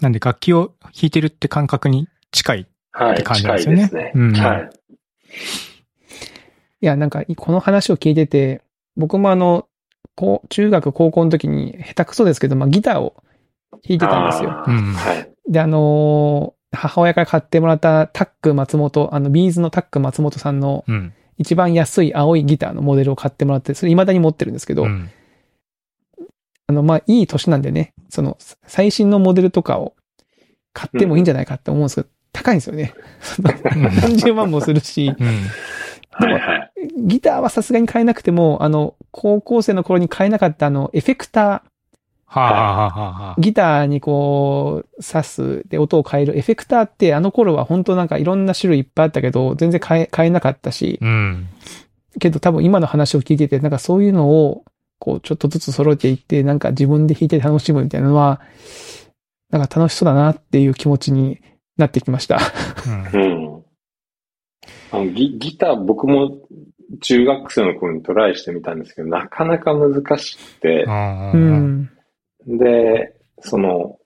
[0.00, 2.66] なんで楽器を弾いてるって感覚に近い。
[2.90, 3.12] はい。
[3.12, 4.12] って感じ近ないんですよねですね。
[4.14, 4.70] うんはい。
[6.80, 8.60] いや、なんか、この話を聞いてて、
[8.96, 9.68] 僕もあの、
[10.16, 13.14] こう、中学、高校の時に、下手くそですけど、まあ、ギターを
[13.86, 14.64] 弾いてたんですよ。
[15.48, 21.12] で、あのー母親から買ってもらったタック松本、あの、ビーズのタック松本さんのうん。
[21.36, 25.10] 一番安い青いギターのモデルを買ってもらって、それ未だに持ってるんですけど、うん。
[26.68, 29.94] あの、まあ、いい年なんでね、その、最新のモデルとかを
[30.72, 32.94] 買ってもいいんじゃないかって思うんですけど、高いんですよね。
[34.00, 35.12] 何十万もするし、
[36.20, 36.32] うん。
[36.32, 36.70] はいはい。
[36.96, 41.64] ギターはさすがに買えなくても、あの、高校生の頃に買えなかったあの、エフェクタ
[42.26, 51.04] はあ、はあはあはー、ギターにこう、挿す、で、音を変えるエフェクターって、あの頃は本当なんかいろんな種類いっぱいあったけど、全然買え、買えなかったし、あ。
[51.04, 51.48] うん。
[52.18, 54.64] けど多分今の話を聞いてて、なんかそういうのを、
[54.98, 58.40] こう、ちょっとずつ揃えていって、なんか自分で弾いて楽しむみたいなのは、
[59.50, 61.40] なんか楽しそうだなっていう気持ちに
[61.76, 62.38] なってきました。
[63.14, 63.43] うんうん。
[64.94, 66.38] あのギギター僕も
[67.00, 71.90] 中学生の頃にトライしてみたんですけど、なかなか難しくて、うん。
[72.46, 73.98] で、その、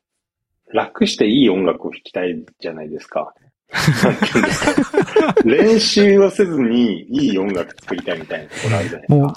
[0.73, 3.35] 楽していい音楽を弾きたいじゃないですか。
[5.45, 9.35] 練習をせずにいい音楽作りたいみたいなところあるじゃないですもうか。、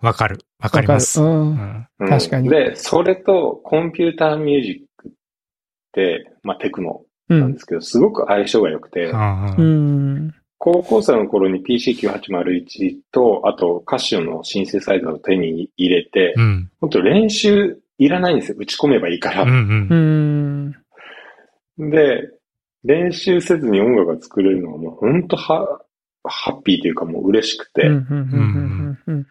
[0.00, 0.38] わかる。
[0.58, 1.20] わかります。
[1.20, 1.24] う。
[1.24, 1.88] うんん。
[2.00, 5.12] うん確かにで、それとコンピューターミュージックっ
[5.92, 7.40] て、まあテクノうん。
[7.40, 10.34] なんですけど、すごく相性が良くて、うん。
[10.58, 16.70] 高校生の頃に PC9801 と、あとカシオのシンセサイザーを手に入れて、うん。
[16.80, 18.56] 本当練習いらないんですよ。
[18.58, 19.42] 打ち込めばいいから。
[19.42, 20.74] うんうん
[21.78, 21.84] う。
[21.84, 21.90] ん。
[21.90, 22.30] で、
[22.84, 25.80] 練習せずに音楽が作れるのはもう本当は、
[26.24, 27.86] ハッピーというかもう嬉しくて。
[27.86, 29.26] うんうんうんうんうん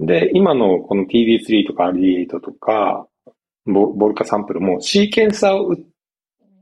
[0.00, 3.08] で、今のこの TD3 とか RD8 とか、
[3.66, 5.82] ボボルカサンプルもシーケンサーを打っ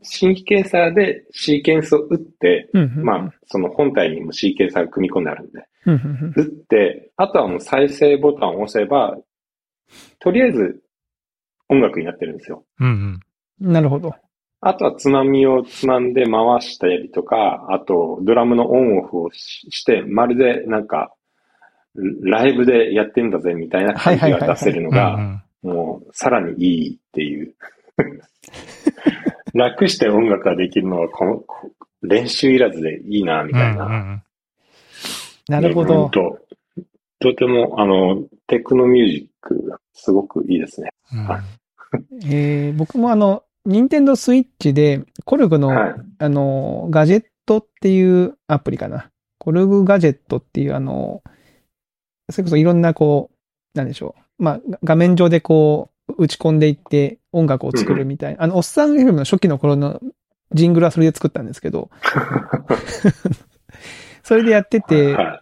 [0.03, 9.17] シーケンサーでシーケンスを打って、うんうんうんまあ、その本体にもシーケンサーが組み込んであるんで、うんうん打って、あとはもう再生ボタンを押せば、
[10.19, 10.83] とりあえず
[11.69, 12.65] 音楽になってるんですよ。
[12.81, 13.21] うん
[13.61, 14.15] うんなるほど。
[14.61, 21.15] あとはつまみをつまんで回したりとか、あとドラムのオンオフをしして、まるでなんか、
[21.95, 27.55] ライブでやってんだぜみたいな感じが出せるのが、うんもうさらにいいっていう。
[29.57, 31.71] 楽して音楽ができるのはこの、こ
[32.03, 33.87] 練習いらずでいいな、みたいな。
[33.87, 34.23] うんうん
[35.49, 36.09] なるほねど。
[36.09, 40.91] 本当とても、あの、テクノミュージック、すごくいいですね。
[41.13, 41.41] うんはい
[42.27, 45.95] えー僕もあの、ニンテンドースイッチで、コルグの、はい。
[46.19, 49.11] あの、ガジェットっていうアプリかな。
[49.39, 51.23] コルグガジェットっていうあの、
[52.31, 54.43] それこそいろんなこう、なんでしょう。
[54.43, 58.43] まあ、が画面上でこう、打ち込んでいって音楽を作るみたいな。
[58.45, 60.01] あの、おっさん FM の初期の頃の
[60.53, 61.91] ジングルはそれで作ったんですけど、
[64.23, 65.41] それでやってて、は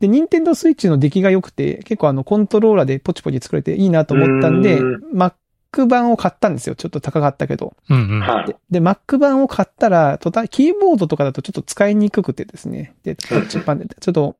[0.00, 6.74] で、ニンテンドースイッチの出来が良くて、結構あの、コントローラーでポチポチ作れていいなと思ったんでう、Mac 版を買ったんですよ。
[6.74, 7.74] ちょっと高かったけど。
[7.88, 8.46] うんうん。
[8.46, 12.94] で、で Mac 版を買ったら、途端、キーボードとかだとちょっと使いにくくてですね。
[13.02, 14.36] で、タッチパンで、ちょっと、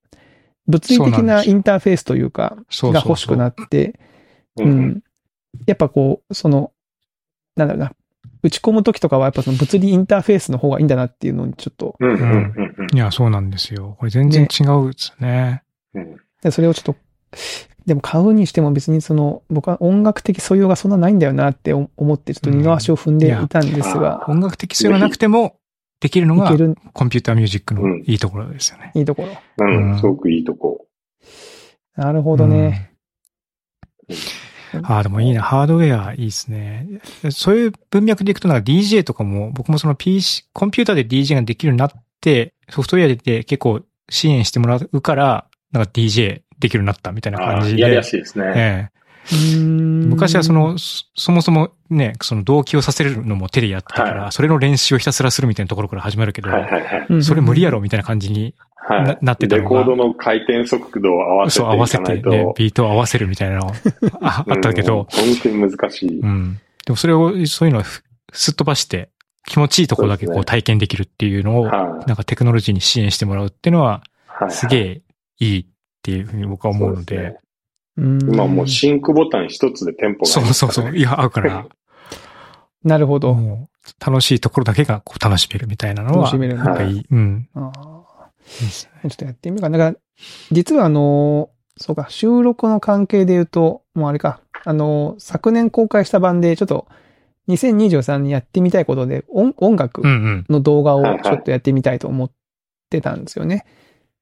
[0.66, 3.98] 物理的なインターフェースというか、が欲しくなって、
[4.57, 5.03] ううんん。
[5.66, 6.72] やっぱこう、その、
[7.56, 7.92] なんだろうな、
[8.42, 13.96] 打ち込むときとかはやっぱその物理インターフェースの方がいいんだなっていうのにちょっと、うんうんうんうんいや、そうなんですよ。
[13.98, 15.62] これ全然違うですね。
[15.94, 16.96] うんでそれをちょっと、
[17.86, 25.56] でも買うにしても別にその、僕は音楽的素養がそんなないんだよなって思って、ちょっと二の足を踏んでいたんですが、音楽的素養がなくても、
[26.00, 26.50] できるのが
[26.92, 28.92] コンピューターミュージックのいいところですよね。
[28.94, 29.28] いいところ。
[29.28, 30.86] ううんん、すごくいいとこ。
[31.96, 32.90] なるほどね。
[34.82, 35.42] ああ、でもいいな。
[35.42, 37.00] ハードウェアいいですね。
[37.30, 47.82] そういう文脈でいくとなんか DJ とかも、僕もその PC、コンピューターで DJ ができるようになって、ソフトウェアで結構支援してもらうから、なんか DJ できるようになったみたいな感じで。
[47.82, 48.52] やりやすいですね。
[48.54, 48.94] ええ
[49.32, 57.22] 昔昔はそ、の、そそもそもね、その動機をさせるのも手でやってたから、はそれの練習をひたすらするみたいなところから始まるけど、はいはいはい。
[57.22, 58.54] それ無理やろみたいな感じに、
[58.87, 59.05] はい。
[59.05, 62.31] ななってたレコードの回転速度を合わせてそう合わせて、いかないと。
[62.31, 63.73] ね、ビートを合わせるみたいなの
[64.20, 64.87] ああったけうん。
[64.87, 66.20] ど、本当に難しい。
[66.20, 66.61] うん。
[66.85, 69.11] でもそれを、そういうのをふすっ飛ばして、
[69.47, 72.07] 気持ちいいところだけこそう体験できるっていうのを、はい。
[72.07, 75.03] なんかテクノロジーに支援してもらうっていうのは、はいすげえ
[75.38, 75.66] いいっ
[76.03, 78.33] ていうふうに僕は思うので、そうすね。
[78.33, 81.66] 今今もうシンクボタン一つでテンポがそうそうそう、いや、合うから、
[82.83, 83.37] なるほど。
[84.05, 87.07] 楽しいところだけがこう楽しめるみたいなのは、楽しめるなんかいい。
[87.11, 87.49] うん。
[87.55, 87.73] あ
[88.44, 89.78] ちょっとやってみようかな。
[89.78, 89.98] だから、
[90.52, 96.87] 実はあのー、そうか、収録の関係で言うと、もうあれか、あのー、昨年公開した版で、ちょっと、
[97.48, 100.02] 2023にやってみたいことで、音音楽。
[100.04, 102.30] の動画をちょっとやってみたいと思っ
[102.88, 103.66] てたんですよね。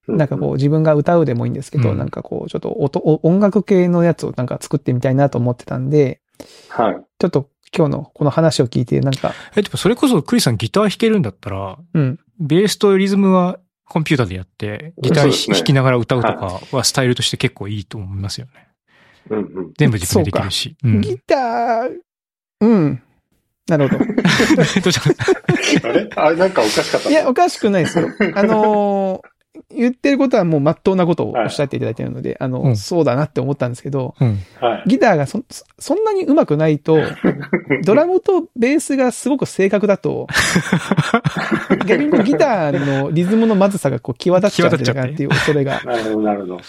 [0.08, 6.20] うなんかこう自分が歌うでもいいんですけど、うんなんかこうちょっと音、お音楽系のやつをなんか作ってみたいなと思ってたんで、
[6.68, 6.96] はい。
[7.18, 12.18] ちょっと今日のこの話を聞いて、なんか、え、でもそれこそクリスさんギター弾けるんだったら、うん。
[12.40, 13.58] ベースとリズムは
[13.92, 18.68] コンピューターでやって、ギター弾きながら歌うとかはスタイルとして結構いいと思いますよね。
[19.28, 19.72] うんうん。
[19.76, 20.76] 全部自分でできるし。
[20.82, 21.00] うん。
[21.02, 21.90] ギター、
[22.62, 23.02] うん。
[23.68, 24.04] なるほど。
[24.08, 24.12] ど
[24.62, 25.14] うし
[25.82, 25.88] た？
[25.88, 26.08] あれ？
[26.16, 28.08] あれなんかおかしかったいや、おかしくないですよ。
[28.34, 29.31] あのー
[29.70, 34.38] 言ってることはもう真っ当なことをおっしゃっていただいているので、あの、うんそうだなって思ったんですけど、うん。
[34.60, 34.84] はい。
[34.86, 35.42] ギターがそ、
[35.78, 36.98] そんなに上手くないと、
[37.84, 40.26] ドラムとベースがすごく正確だと、
[41.86, 46.60] 逆にギターのリズムのまずさがこう際立っちゃうんじゃないかなっていう恐れが なるほど、なるほど。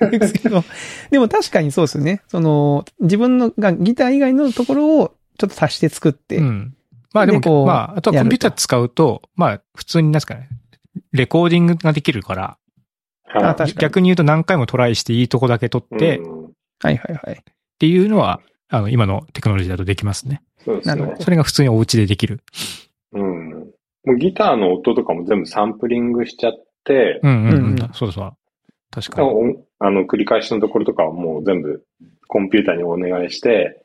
[0.10, 0.62] ですけど、
[1.10, 2.22] でも確かにそうですね。
[2.28, 6.75] その、自分のがギター以外のところをちょっと足して作って、うん。
[7.16, 10.48] まあでも、でこうまあ、あとはコンピューター使うと、まあ、普通になんですかね、
[11.12, 12.58] レコーディングができるから、
[13.28, 15.94] あは確かに逆に言うと何回もトライしていいとこだけ取い。
[15.94, 16.20] って、
[16.80, 17.42] はいはいはい。
[17.78, 20.42] ていうのは、あの、今のテクノロジーだとできますね。
[20.64, 21.22] そうですねなるほ。
[21.22, 22.40] それが普通にお家でできる。
[23.12, 23.50] うん。
[24.04, 26.52] もうギターの音とかも全部サンプリングしちゃっ
[26.84, 28.32] て、うんうん、ううんん、そうそう。
[28.90, 29.28] 確かに。
[29.28, 31.84] おあの、繰り返しのところとかはもう全部
[32.28, 33.84] コンピューターにお願いして、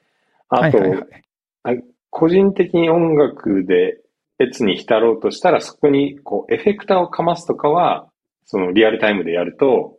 [0.49, 1.23] あと、はいはい
[1.63, 1.83] はい。
[2.11, 3.97] 個人的に音楽で
[4.37, 8.07] 別に浸ろうとしたら、そこにこうエフェクターをかますとかは、
[8.45, 9.97] そのリアルタイムでやると、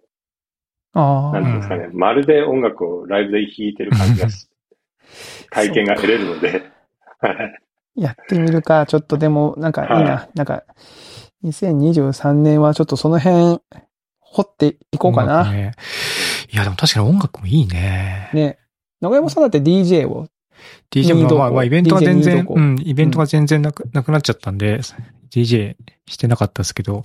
[0.93, 4.49] ああなんていうんですかね、まるで音楽をライブで弾いてる感じがし、
[5.51, 6.63] 体験が得れるので、
[7.19, 7.63] はい
[7.97, 8.87] やってみるか。
[8.87, 10.13] ちょっとでも、なんかいいな。
[10.13, 10.65] はなんか、
[11.45, 13.61] 2023年はちょっとその辺、
[14.21, 15.51] 掘っていこうかな。
[15.51, 15.73] ね
[16.51, 18.31] いや、でも確かに音楽もいいね。
[18.33, 18.59] ね。
[19.01, 20.29] 長山さんだって DJ を、
[20.91, 24.81] DJ もまあまあイベントが全然、どうん、イベントが全然なく、なくなっちゃったんで、
[25.31, 27.03] DJ してなかったですけど、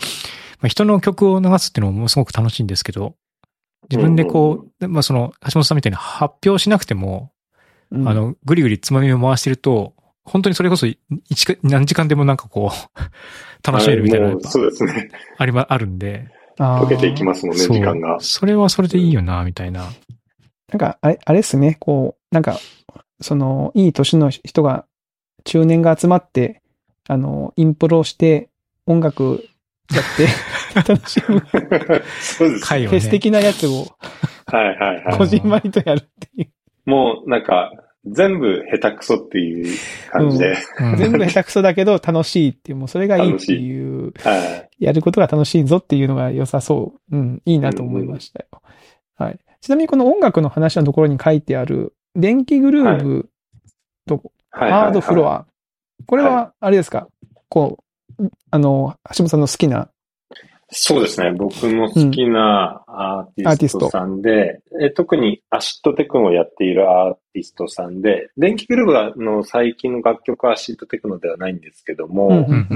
[0.59, 3.15] まあ人の曲を流すっていうのもすごく楽しいんですけど、
[3.89, 7.31] 自分でこう、まあその、橋本さんみたいに発表しなくても、
[7.91, 8.07] うん。
[8.07, 9.93] あ、の、ぐりぐりつまみを回してると、
[10.25, 10.87] 本当にそれこそ
[11.29, 12.99] 一か何時間でもなんかこう、
[13.65, 15.09] 楽しめるみたいなそうですね。
[15.37, 18.19] ぱありま、あるんで、溶けていきますもんね、時間が。
[18.19, 19.85] それはそれでいいよな、みたいな。
[20.71, 22.59] なんか、あれ、あれっすね、こう、なんか、
[23.21, 24.85] その、いい年の人が、
[25.43, 26.61] 中年が集まって、
[27.07, 28.49] あの、インプロして、
[28.85, 29.43] 音楽
[29.93, 30.27] やって、
[30.93, 31.41] 楽しむ、
[32.19, 32.73] そうです。
[32.73, 32.87] ね。
[32.87, 33.87] フェス的なやつを、
[34.45, 35.17] はいはいはい。
[35.17, 36.49] こじんまりとやるっていう。
[36.85, 37.71] もうなんか、
[38.05, 39.77] 全部下手くそっていう
[40.11, 40.57] 感じで。
[40.79, 44.85] うん全部下手くそだけど楽しいっていう、もうそれがいいっていう、はい。
[44.85, 47.15] やることが楽しいぞっていうのが良さそう。
[47.15, 48.61] うん、いいなと思いましたよ。
[49.15, 49.39] はい。
[49.61, 53.29] ちなみにこの音楽の話のところに書いてある、電気グルーブ
[54.07, 54.71] とはい。
[54.71, 55.35] ハードフロア。
[55.35, 55.45] ア。
[56.05, 57.07] これは、あれですか？
[57.47, 57.77] こ
[58.19, 59.89] う、あの、橋本さんの好きな、
[60.69, 61.31] そうですね。
[61.31, 72.67] 僕の好きなアーティストさんで、え特にアシッドテクノをやっているアーティストさんで、電気グルーヴの最近の楽曲はアシッドテクノではないんですけども、うんうん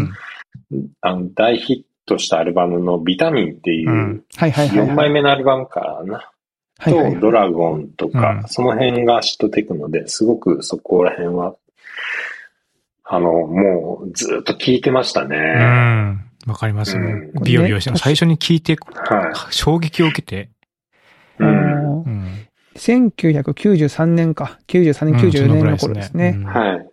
[0.72, 4.88] うんあの大ヒットしたアルバムのビタミンっていううんはいはいはい、はい。
[4.90, 6.32] 4枚目のアルバムかな。
[6.84, 11.56] と、ドラゴンとか、うんその辺がアシッドテクノで、すごくそこら辺は、
[13.04, 15.38] あの、もうずっと聞いてましたうね。
[15.38, 16.32] ん。
[16.48, 17.40] わかりますねう。
[17.42, 20.50] んビヨビヨして、最初に聞いて、は衝撃を受けて、
[21.40, 22.48] うんのうん。
[22.76, 24.60] 1993年か。
[24.68, 26.36] 93年、うん94年の頃ですね。
[26.38, 26.88] うんはい。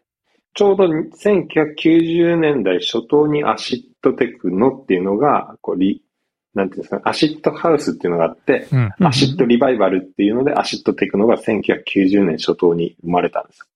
[0.54, 6.02] ちょうど1990年代初頭にアシッドテクノっていうのが、こうリ、
[6.58, 8.68] なんていうんですかね、アシッドハウスっていうのがあって、
[9.00, 13.68] アシッドリバイバルっていうので、アシッドテクノが1990年初頭に生まれたんです。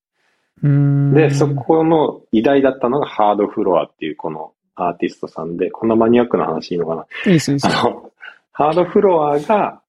[1.15, 7.57] で、そこの偉大だったのがハードフロアっていうこのアーティストさんで、こんなマニアックな話いいのかないいです。
[7.63, 8.11] あの、
[8.53, 9.81] ハードフロアが、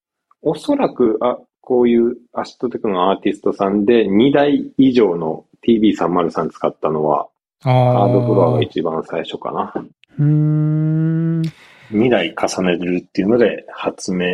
[0.41, 7.27] おそらく、あ、こういうアシッドテクノのアーティストさんで2台以上の TB303 使ったのは、
[7.63, 8.61] あハードフロアがあ。
[8.61, 9.73] 一番最初かな。
[10.19, 11.02] うーん。
[11.91, 14.27] 2台重ねるっていうので発明、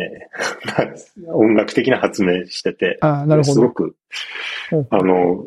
[1.32, 3.52] 音楽的な発明してて、あなるほど。
[3.54, 3.96] すごく、
[4.90, 5.46] あの、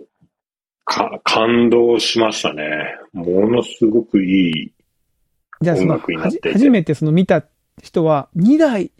[0.85, 2.95] か、感動しましたね。
[3.13, 4.73] ものすごくいい。
[5.61, 7.45] 音楽になっていてはじ初めてその見た
[7.81, 8.91] 人は、2台、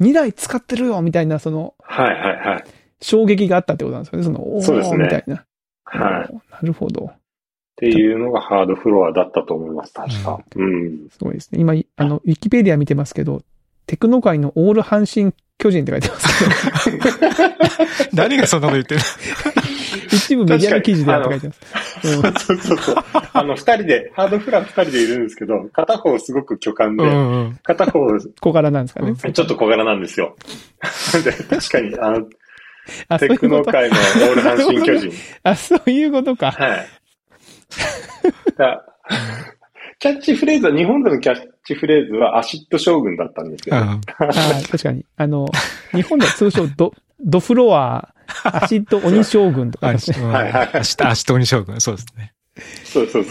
[0.00, 2.64] 2台使ってるよみたいな、その、はいはいはい。
[3.00, 4.24] 衝撃があったってことなんですよね。
[4.24, 5.44] その、おーそうですねみたいな。
[5.84, 6.34] はい。
[6.34, 7.12] っなるほど。
[7.78, 10.40] ていうのがハードフロアだったと思います、確か。
[10.56, 11.08] うん。
[11.10, 11.60] すごいですね。
[11.60, 13.42] 今、あの、ウィキペディア見てますけど、
[13.86, 17.04] テクノ界のオール阪神巨人って書いてますけど、
[18.14, 19.00] 誰がそんなこと言ってる？
[20.12, 21.60] 一部メディアの記事であって書いてます。
[22.04, 22.96] うんそうそうそう。
[23.32, 27.58] あの、二人で、ハードフラー二人でいるんですけど、片方すごく巨漢で、うんうん。
[27.62, 28.00] 片方
[28.40, 29.14] 小柄なんですかね。
[29.14, 30.36] ちょっと小柄なんですよ。
[31.24, 33.48] で確かに、あの、テク。
[33.48, 35.12] ノ界のオール阪神巨人。
[35.42, 36.52] あ、そういうことか。
[36.52, 36.86] はい。
[38.56, 38.84] だ
[40.00, 43.76] キャッチフレーズは、日本でのキャッチフレーズはアシッド将軍だったんですよ。
[43.76, 44.00] うんあ
[44.70, 45.04] 確かに。
[45.16, 45.46] あの、
[45.92, 50.24] 日本では通称ド、ドフロア、アシッド鬼将軍とかあですね。
[50.24, 52.32] はいはい明日、明日鬼将軍、そうですね。
[52.84, 53.24] そうそう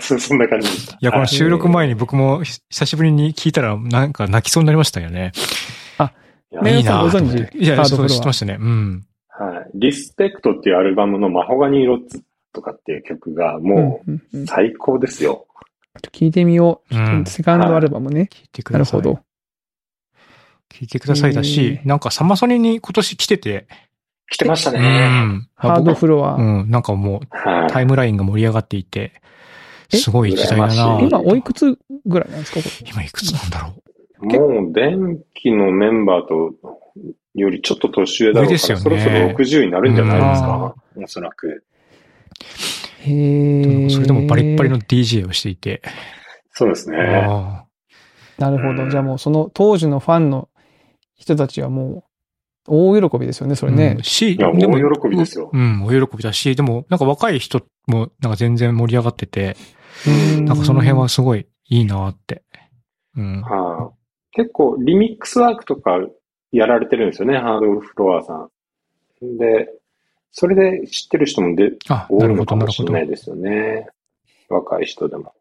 [0.00, 0.94] そうそんな感じでした。
[0.94, 5.32] いや、このはい収録前に僕もひ久しぶりに聞いたら、なんか泣きそうになりましたよね。
[6.52, 7.58] いやメインいいなさんご存知？
[7.58, 8.58] いや、そう知ってましたね。
[8.60, 9.04] うん。
[9.28, 9.70] はい。
[9.74, 12.22] リスペクトっていうアルバムのマホガニーロッツ
[12.54, 15.46] とかっていう曲がもうんうんうんう最高ですよ。
[16.12, 16.96] 聞いてみよう。
[16.96, 18.28] うんセカンドアルバムね。
[18.32, 19.00] 聞いてください。
[19.00, 19.24] なるほど。
[20.70, 23.66] 聞いてくださいだし、へなんかサマソニに今年来てて、
[24.30, 25.06] 来てましたうね。
[25.06, 25.48] ん。
[25.54, 26.34] ハードフロア。
[26.36, 27.68] うん、なんかもうはい。
[27.70, 29.12] タイムラインが盛り上がっていて、
[29.92, 29.96] え？
[29.98, 32.60] すごい時代だ羨な今、おいくつぐらいなんですか？
[32.90, 33.74] 今いくつなんだろ
[34.18, 36.54] もう、電気のメンバーと、
[37.34, 40.74] よりちょっと年上だろうから、上ですよねそろそろ60になるんじゃないですうんか。
[40.96, 41.62] おそらく。
[43.00, 43.88] へ。
[43.90, 45.82] それでもバリッバリの DJ をしていて。
[46.52, 46.96] そうですね。
[46.98, 47.64] あ
[48.38, 48.84] なるほど。
[48.84, 50.48] うんじゃあもうその当時のファンの
[51.16, 52.04] 人たちはも
[52.66, 54.02] う、大喜びですよね、そあれねうん。
[54.02, 55.50] し、いや、でも大喜びですよ。
[55.52, 59.56] うん、大喜びだし、でも、なんか若い人も、なんか全然盛り上がってて、
[60.44, 62.42] なんかその辺はすごいいいなって。
[63.16, 63.42] うん。
[63.42, 63.92] はあ、
[64.32, 65.98] 結構、リミックスワークとか
[66.52, 69.36] やられてるんですよね、ハードフロアさん。
[69.36, 69.68] で、
[70.36, 72.92] それで知ってる人もであ、多ないるほど、のかもしなるほど。
[72.92, 73.86] れないですよね。
[74.48, 75.32] 若い人でも。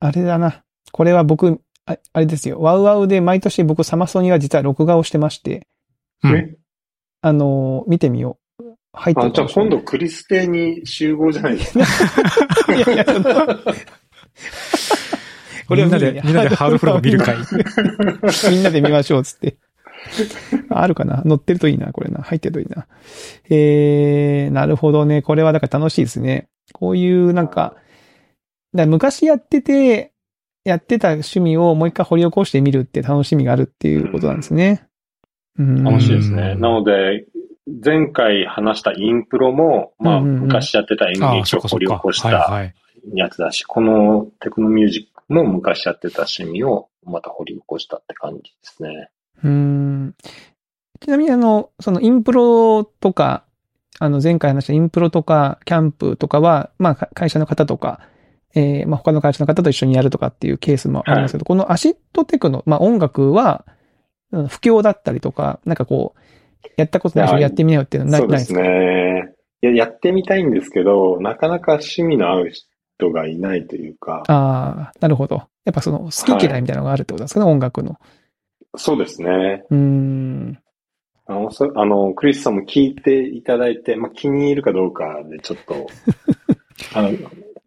[0.00, 0.62] あれだな。
[0.92, 2.58] これは僕、ああれですよ。
[2.60, 5.66] ワウワウで毎年僕サマソニは実は録画をしてまして、
[6.24, 6.56] うんえ
[7.20, 8.64] あのー見てみよう。
[8.92, 9.48] 入ってあ、じゃあ。
[9.48, 11.84] 今度クリステに集合じゃないですか。
[12.74, 13.24] いやいや、その
[15.68, 17.36] これをみんなで、みんなでハードフロアを見る会。
[18.50, 19.56] みんなで見ましょう、つって。
[20.70, 21.22] あるかな？
[21.24, 22.22] 乗ってるといいな、これな。
[22.22, 22.86] 入ってるといいな。
[23.50, 25.22] えー、なるほどね。
[25.22, 26.48] これはだから楽しいですね。
[26.72, 27.74] こういうなんか、
[28.72, 30.12] だから昔やってて、
[30.64, 34.86] やってた趣味をもう一回掘り起こしてみるって楽しみがあるっていうことなんですね。
[35.58, 35.84] うん。
[35.84, 36.52] 楽しいですね。
[36.54, 37.26] うんなので、
[37.84, 41.86] 前回話したインプロも、まあ、昔やってた演劇を掘り。
[41.86, 42.72] 起こした。
[43.14, 49.10] やつだし、このテクノミュージックも昔やってた趣味をまた掘り起こしたって感じですね。
[49.44, 50.14] うん。
[51.00, 53.44] ちなみにあの、そのインプロとか、
[53.98, 58.00] あの前回話したインプロとか、キャンプとかは、まあか会社の方とか、
[58.54, 63.64] えーまあ他の会社の方と一緒にやるとかっていうケースもありますけど、このアシッドテクノ、まあ音楽は、
[64.32, 66.20] うん不況だったりとか、なんかこう、
[66.76, 69.34] やったことない人やってみなよっていうのはないそうですね。
[69.62, 75.42] いや、やってみたいんですけど、なかなか趣味の合う人がいないというか、ああ、なるほど。
[75.64, 77.98] やっぱその好き嫌いみたいなのがあるってことですかね、音楽の。
[78.76, 79.64] そうですね。
[79.70, 80.58] うーん。
[81.26, 85.86] あの、そあのクリスさんも聞いていただいて、まあ、気に入るかどうかでちょっと、
[86.94, 87.10] あの、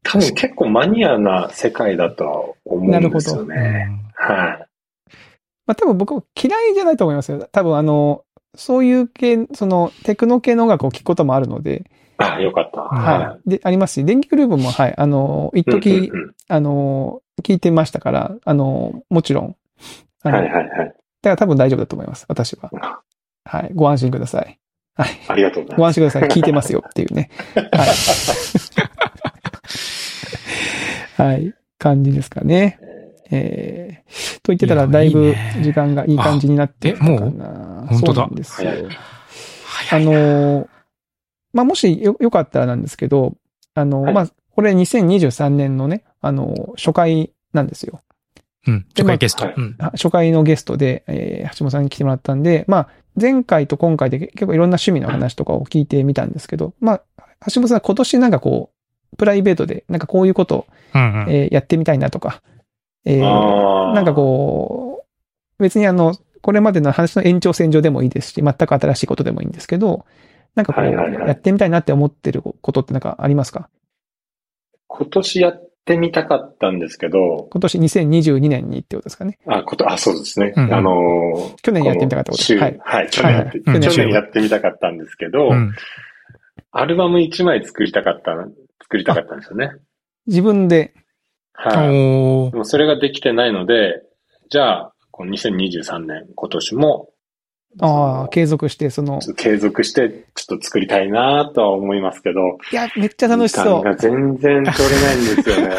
[0.04, 3.56] 多分結構マニアな世界だとは思うんですようね。
[3.56, 4.66] んはい。
[5.68, 7.48] まあ多分僕も嫌いじゃないと思いますよ。
[7.52, 8.24] 多分あの、
[8.56, 11.84] そういう系、そのテクノ系の音楽を聴くこともあるので、
[12.18, 12.82] あ、よかった。
[12.82, 13.50] はい。
[13.50, 19.56] で、ありますし、電気グループも、はい、あの、一うん時、うんうんあの、聞いてましたから、あの、もちろん。
[20.24, 20.64] はいはいはい。
[20.64, 22.72] だから多分大丈夫だと思います、私は。
[23.46, 23.72] はい。
[23.74, 24.60] ご安心ください。
[24.96, 25.10] はい。
[25.28, 26.30] ありがとうございまご安心ください。
[26.30, 27.30] 聞いてますよっていうね。
[27.56, 27.90] はい。
[31.30, 31.54] はい。
[31.78, 32.78] 感じですかね。
[32.82, 32.90] す。
[33.32, 37.16] えー、と言ってたら、だいぶ時間がいい感じになってきたかな。
[37.16, 37.28] あえも
[37.86, 37.88] う？
[37.88, 38.72] 本当だそうなんですよ
[39.66, 40.02] 早い。
[40.02, 40.68] あのー、
[41.54, 43.36] まあ、もしよ、よかったらなんですけど、
[43.74, 48.02] あのー、はいまあ、これ2023年のね、あのー、初回なんですよ。
[48.68, 48.86] うん。
[48.96, 49.48] 初回ゲスト。
[49.94, 52.90] 初回のゲストで、えー橋本さんに来てもらったんで、まあ、
[53.20, 57.02] 前回と今回で結構いろんな趣味の話とかを聞いてみたんですけど、まあ、
[57.52, 58.72] 橋本さん今年なんかこ
[59.14, 61.30] う、プライベートで、なんかこういうこと、うんうん。
[61.30, 62.42] えーやってみたいなとか、
[63.06, 65.06] えーなんかこ
[65.60, 70.06] う、別にあの、これまでの話の延長線上でもいいですし、全く新しいことでもいいんですけど、
[70.56, 73.70] なんかこう、はいはいはいやってみたいなって思ってることってなんかありますか？
[74.88, 79.40] 今年やってみたかったんですけど、今年2022年にってことですかね。
[79.48, 80.54] あ、こと、あ、そうですね。
[80.56, 83.10] うんあのー去年やってみたかったことはいはい。
[83.10, 85.74] 去年やって、はいはい去年やってみたかったんですけど、うん。
[86.72, 88.32] アルバム1枚作りたかった、
[88.84, 89.72] 作りたかったんですよね。
[90.28, 90.94] 自分で、
[91.54, 92.52] はい。
[92.52, 94.02] でもそれができてないので、
[94.50, 97.10] じゃあ、この2023年、今年も、
[97.80, 103.66] ああ、継続して、その、継続して、ちょっと作りたいなとは思いますけど、いや、めっちゃ楽しそう。
[103.66, 105.76] 時間が全然取れないんですよね。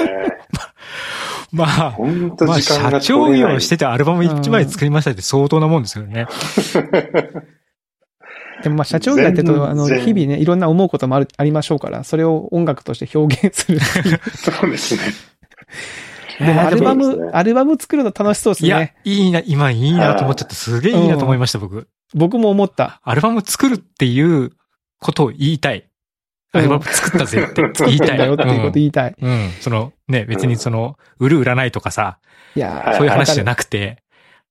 [1.53, 3.35] まあ、ほんとまあ、時間が社長。
[3.35, 6.27] 業しててアルバム1枚作りましたって相当なもんですよね。
[8.63, 13.81] でもまあ、社長業やってると、あの、日々ね、いろんな思うこともある、ありましょうから、それを音楽として表現する。
[14.37, 15.01] そうですね。
[16.47, 21.89] でも、アルバム、ねアルバム作るの楽しそうですいやね。、いいな、今いいなと思っちゃって、すげえいいなと思いました、僕。
[22.15, 23.01] 僕も思った。
[23.05, 24.53] アルバム作るっていう
[25.01, 25.89] ことを言いたい。
[26.53, 28.19] アルバム作ったぜって 言いたい。
[28.19, 29.15] だよっていうこと言いたい。
[29.21, 29.31] うん。
[29.31, 29.51] うん。
[29.61, 32.19] その、ね、別にその、売る売らないとかさ、
[32.57, 34.03] いやそういう話じゃなくて、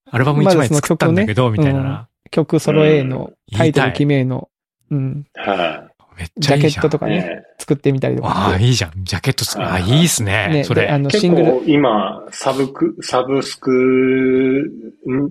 [0.10, 2.08] アルバム1枚作ったんだけど、みたいな。
[2.32, 4.48] 曲揃えの、うんタイトル決めの、
[4.92, 5.89] うん、は
[6.20, 6.70] めっちジャゃいいじゃん。
[6.70, 6.74] い。
[6.74, 8.58] ケットとかね、ね作ってみたりとかああ。
[8.58, 8.92] いいじゃん。
[9.04, 10.50] ジャケットつ、ああ、いいっすね。
[10.50, 10.84] ねそれ。
[10.84, 14.72] であの、シ結ングル、構今、サブク、サブスク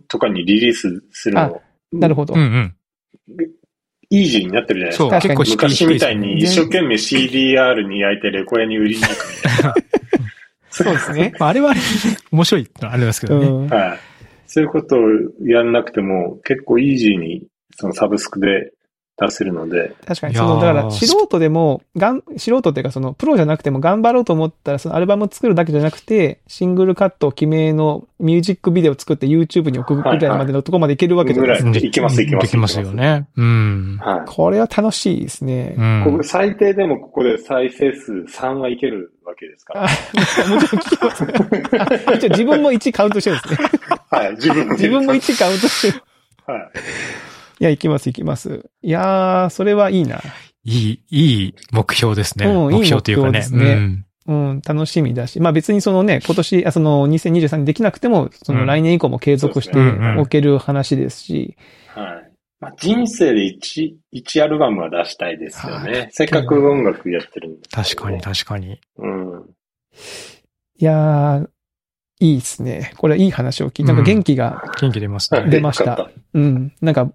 [0.09, 1.61] とかにリリースするの、
[1.93, 2.41] なるほどうん。
[2.41, 2.75] うん。
[4.11, 5.17] イージーになってるじゃないですそう、か。
[5.21, 9.73] 確かに結構昔みたい低に一生懸命 CDR に焼いてレコヤに売りに行くみたい
[10.71, 11.33] そうですね。
[11.39, 11.87] まあ、あれはあれで
[12.31, 13.47] 面白いのありますけどね。
[13.47, 13.67] うん。
[13.69, 13.77] な。
[13.77, 13.99] はい。
[14.47, 15.01] そういうことを
[15.45, 18.73] やんなくても結構イージーにそのサブスクで
[19.21, 31.71] 出せるので、確かに、その、だから、素人でも、がん、素人っていうか、その、プロじゃなくても頑張ろうと思ったら、そのアルバム作るだけじゃなくて、シングルカット決めのミュージックビデオ作って YouTube に送るぐらいまでのとこまでいけるわけじゃないですか。
[31.71, 33.27] ぐらいいきますいきますいきますよね。
[33.37, 33.99] うん。
[34.01, 34.23] はい。
[34.29, 35.83] これは楽しいですねう。
[35.83, 36.05] ん。
[36.05, 39.85] ここ最低でもここで再生数3はいけるわけですから。
[39.85, 39.89] あ
[40.49, 41.25] もちろん聞きます。
[42.09, 43.69] あ一応自分も1カウントしてるんですね。
[44.11, 44.31] はい。
[44.37, 46.05] 自分の自分も1カウントしてる。
[46.47, 46.71] はい。
[47.61, 48.71] いや、行きます、行きます。
[48.83, 50.21] いやー、それはいいな。
[50.65, 52.47] いい、いい目標ですね。
[52.47, 53.39] うん目標というかね。
[53.39, 54.51] いい目標ですねうん。
[54.51, 55.41] うん、楽しみだし。
[55.41, 59.79] まあ別にそのね、今年、あその2023年できなくても、その来年以降も継続して
[60.19, 61.57] おける話ですし、
[61.95, 62.29] はい。
[62.61, 66.09] まあ、人生で1、1アルバムは出したいですよはね。
[66.11, 68.21] せっかく音楽やってるんで、確かに、。
[68.21, 68.81] 確かに。
[68.99, 69.45] うん。
[70.81, 71.49] いやー、
[72.21, 72.93] いいですね。
[72.97, 75.45] これいい話を聞いて、なんか元気が、元気出ますね。
[75.49, 77.13] 出ましたうん、なんか、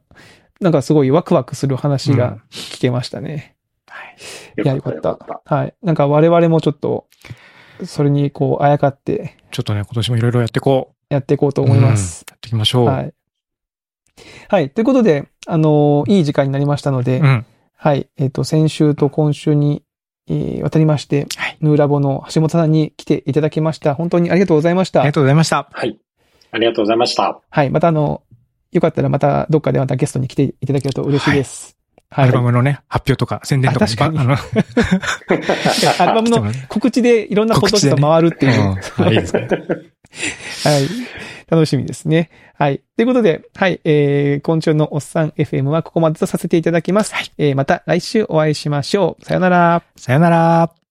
[0.61, 3.55] なんかすごいワクワクする話が聞けましたね。
[3.87, 4.15] はい。
[4.63, 5.41] いや、よかった。
[5.45, 5.73] はい。
[5.83, 7.07] なんか我々もちょっと、
[7.83, 11.65] それにこう、あやかってちょっとね、今年もいろいろやっていこやっていこうとう。
[11.65, 12.25] 思います。
[12.27, 12.85] うんやっていきましょう。
[12.85, 13.13] はい。
[14.47, 14.69] はい。
[14.69, 17.45] ということで、あのーいい時間になりましたので、うん。
[17.75, 18.07] はい。
[18.17, 19.83] えっ、と、先週と今週に、
[20.27, 23.95] えー渡りまして、はいヌーラボの橋本さんに来ていただきました。
[23.95, 25.13] 本当にありがとうございましたありが。
[25.13, 25.69] とうございました。
[25.71, 25.97] はい。
[26.51, 27.39] ありがとうございました。
[27.49, 27.69] はい。
[27.69, 28.21] またあの、
[28.71, 31.77] よかったらまたどっかでまたゲストに来ていただけると嬉しいです。
[32.09, 32.25] はい。
[32.25, 34.33] アルバムのね、発表とか宣伝とかあ確かにばあの、
[35.99, 38.61] アルバムの 告知でいろんなポッドキャスト回るっていう。
[38.61, 39.47] うんはいいいですね。
[40.63, 40.87] はい。
[41.49, 42.29] 楽しみですね。
[42.55, 42.81] はい。
[42.95, 43.79] ということで、はい。
[43.83, 47.13] えー、今週のおっさん FM はここまでとさせていただきます。
[47.37, 49.25] えー、また来週お会いしましょう。
[49.25, 49.83] さよなら。
[49.95, 50.82] さよなら。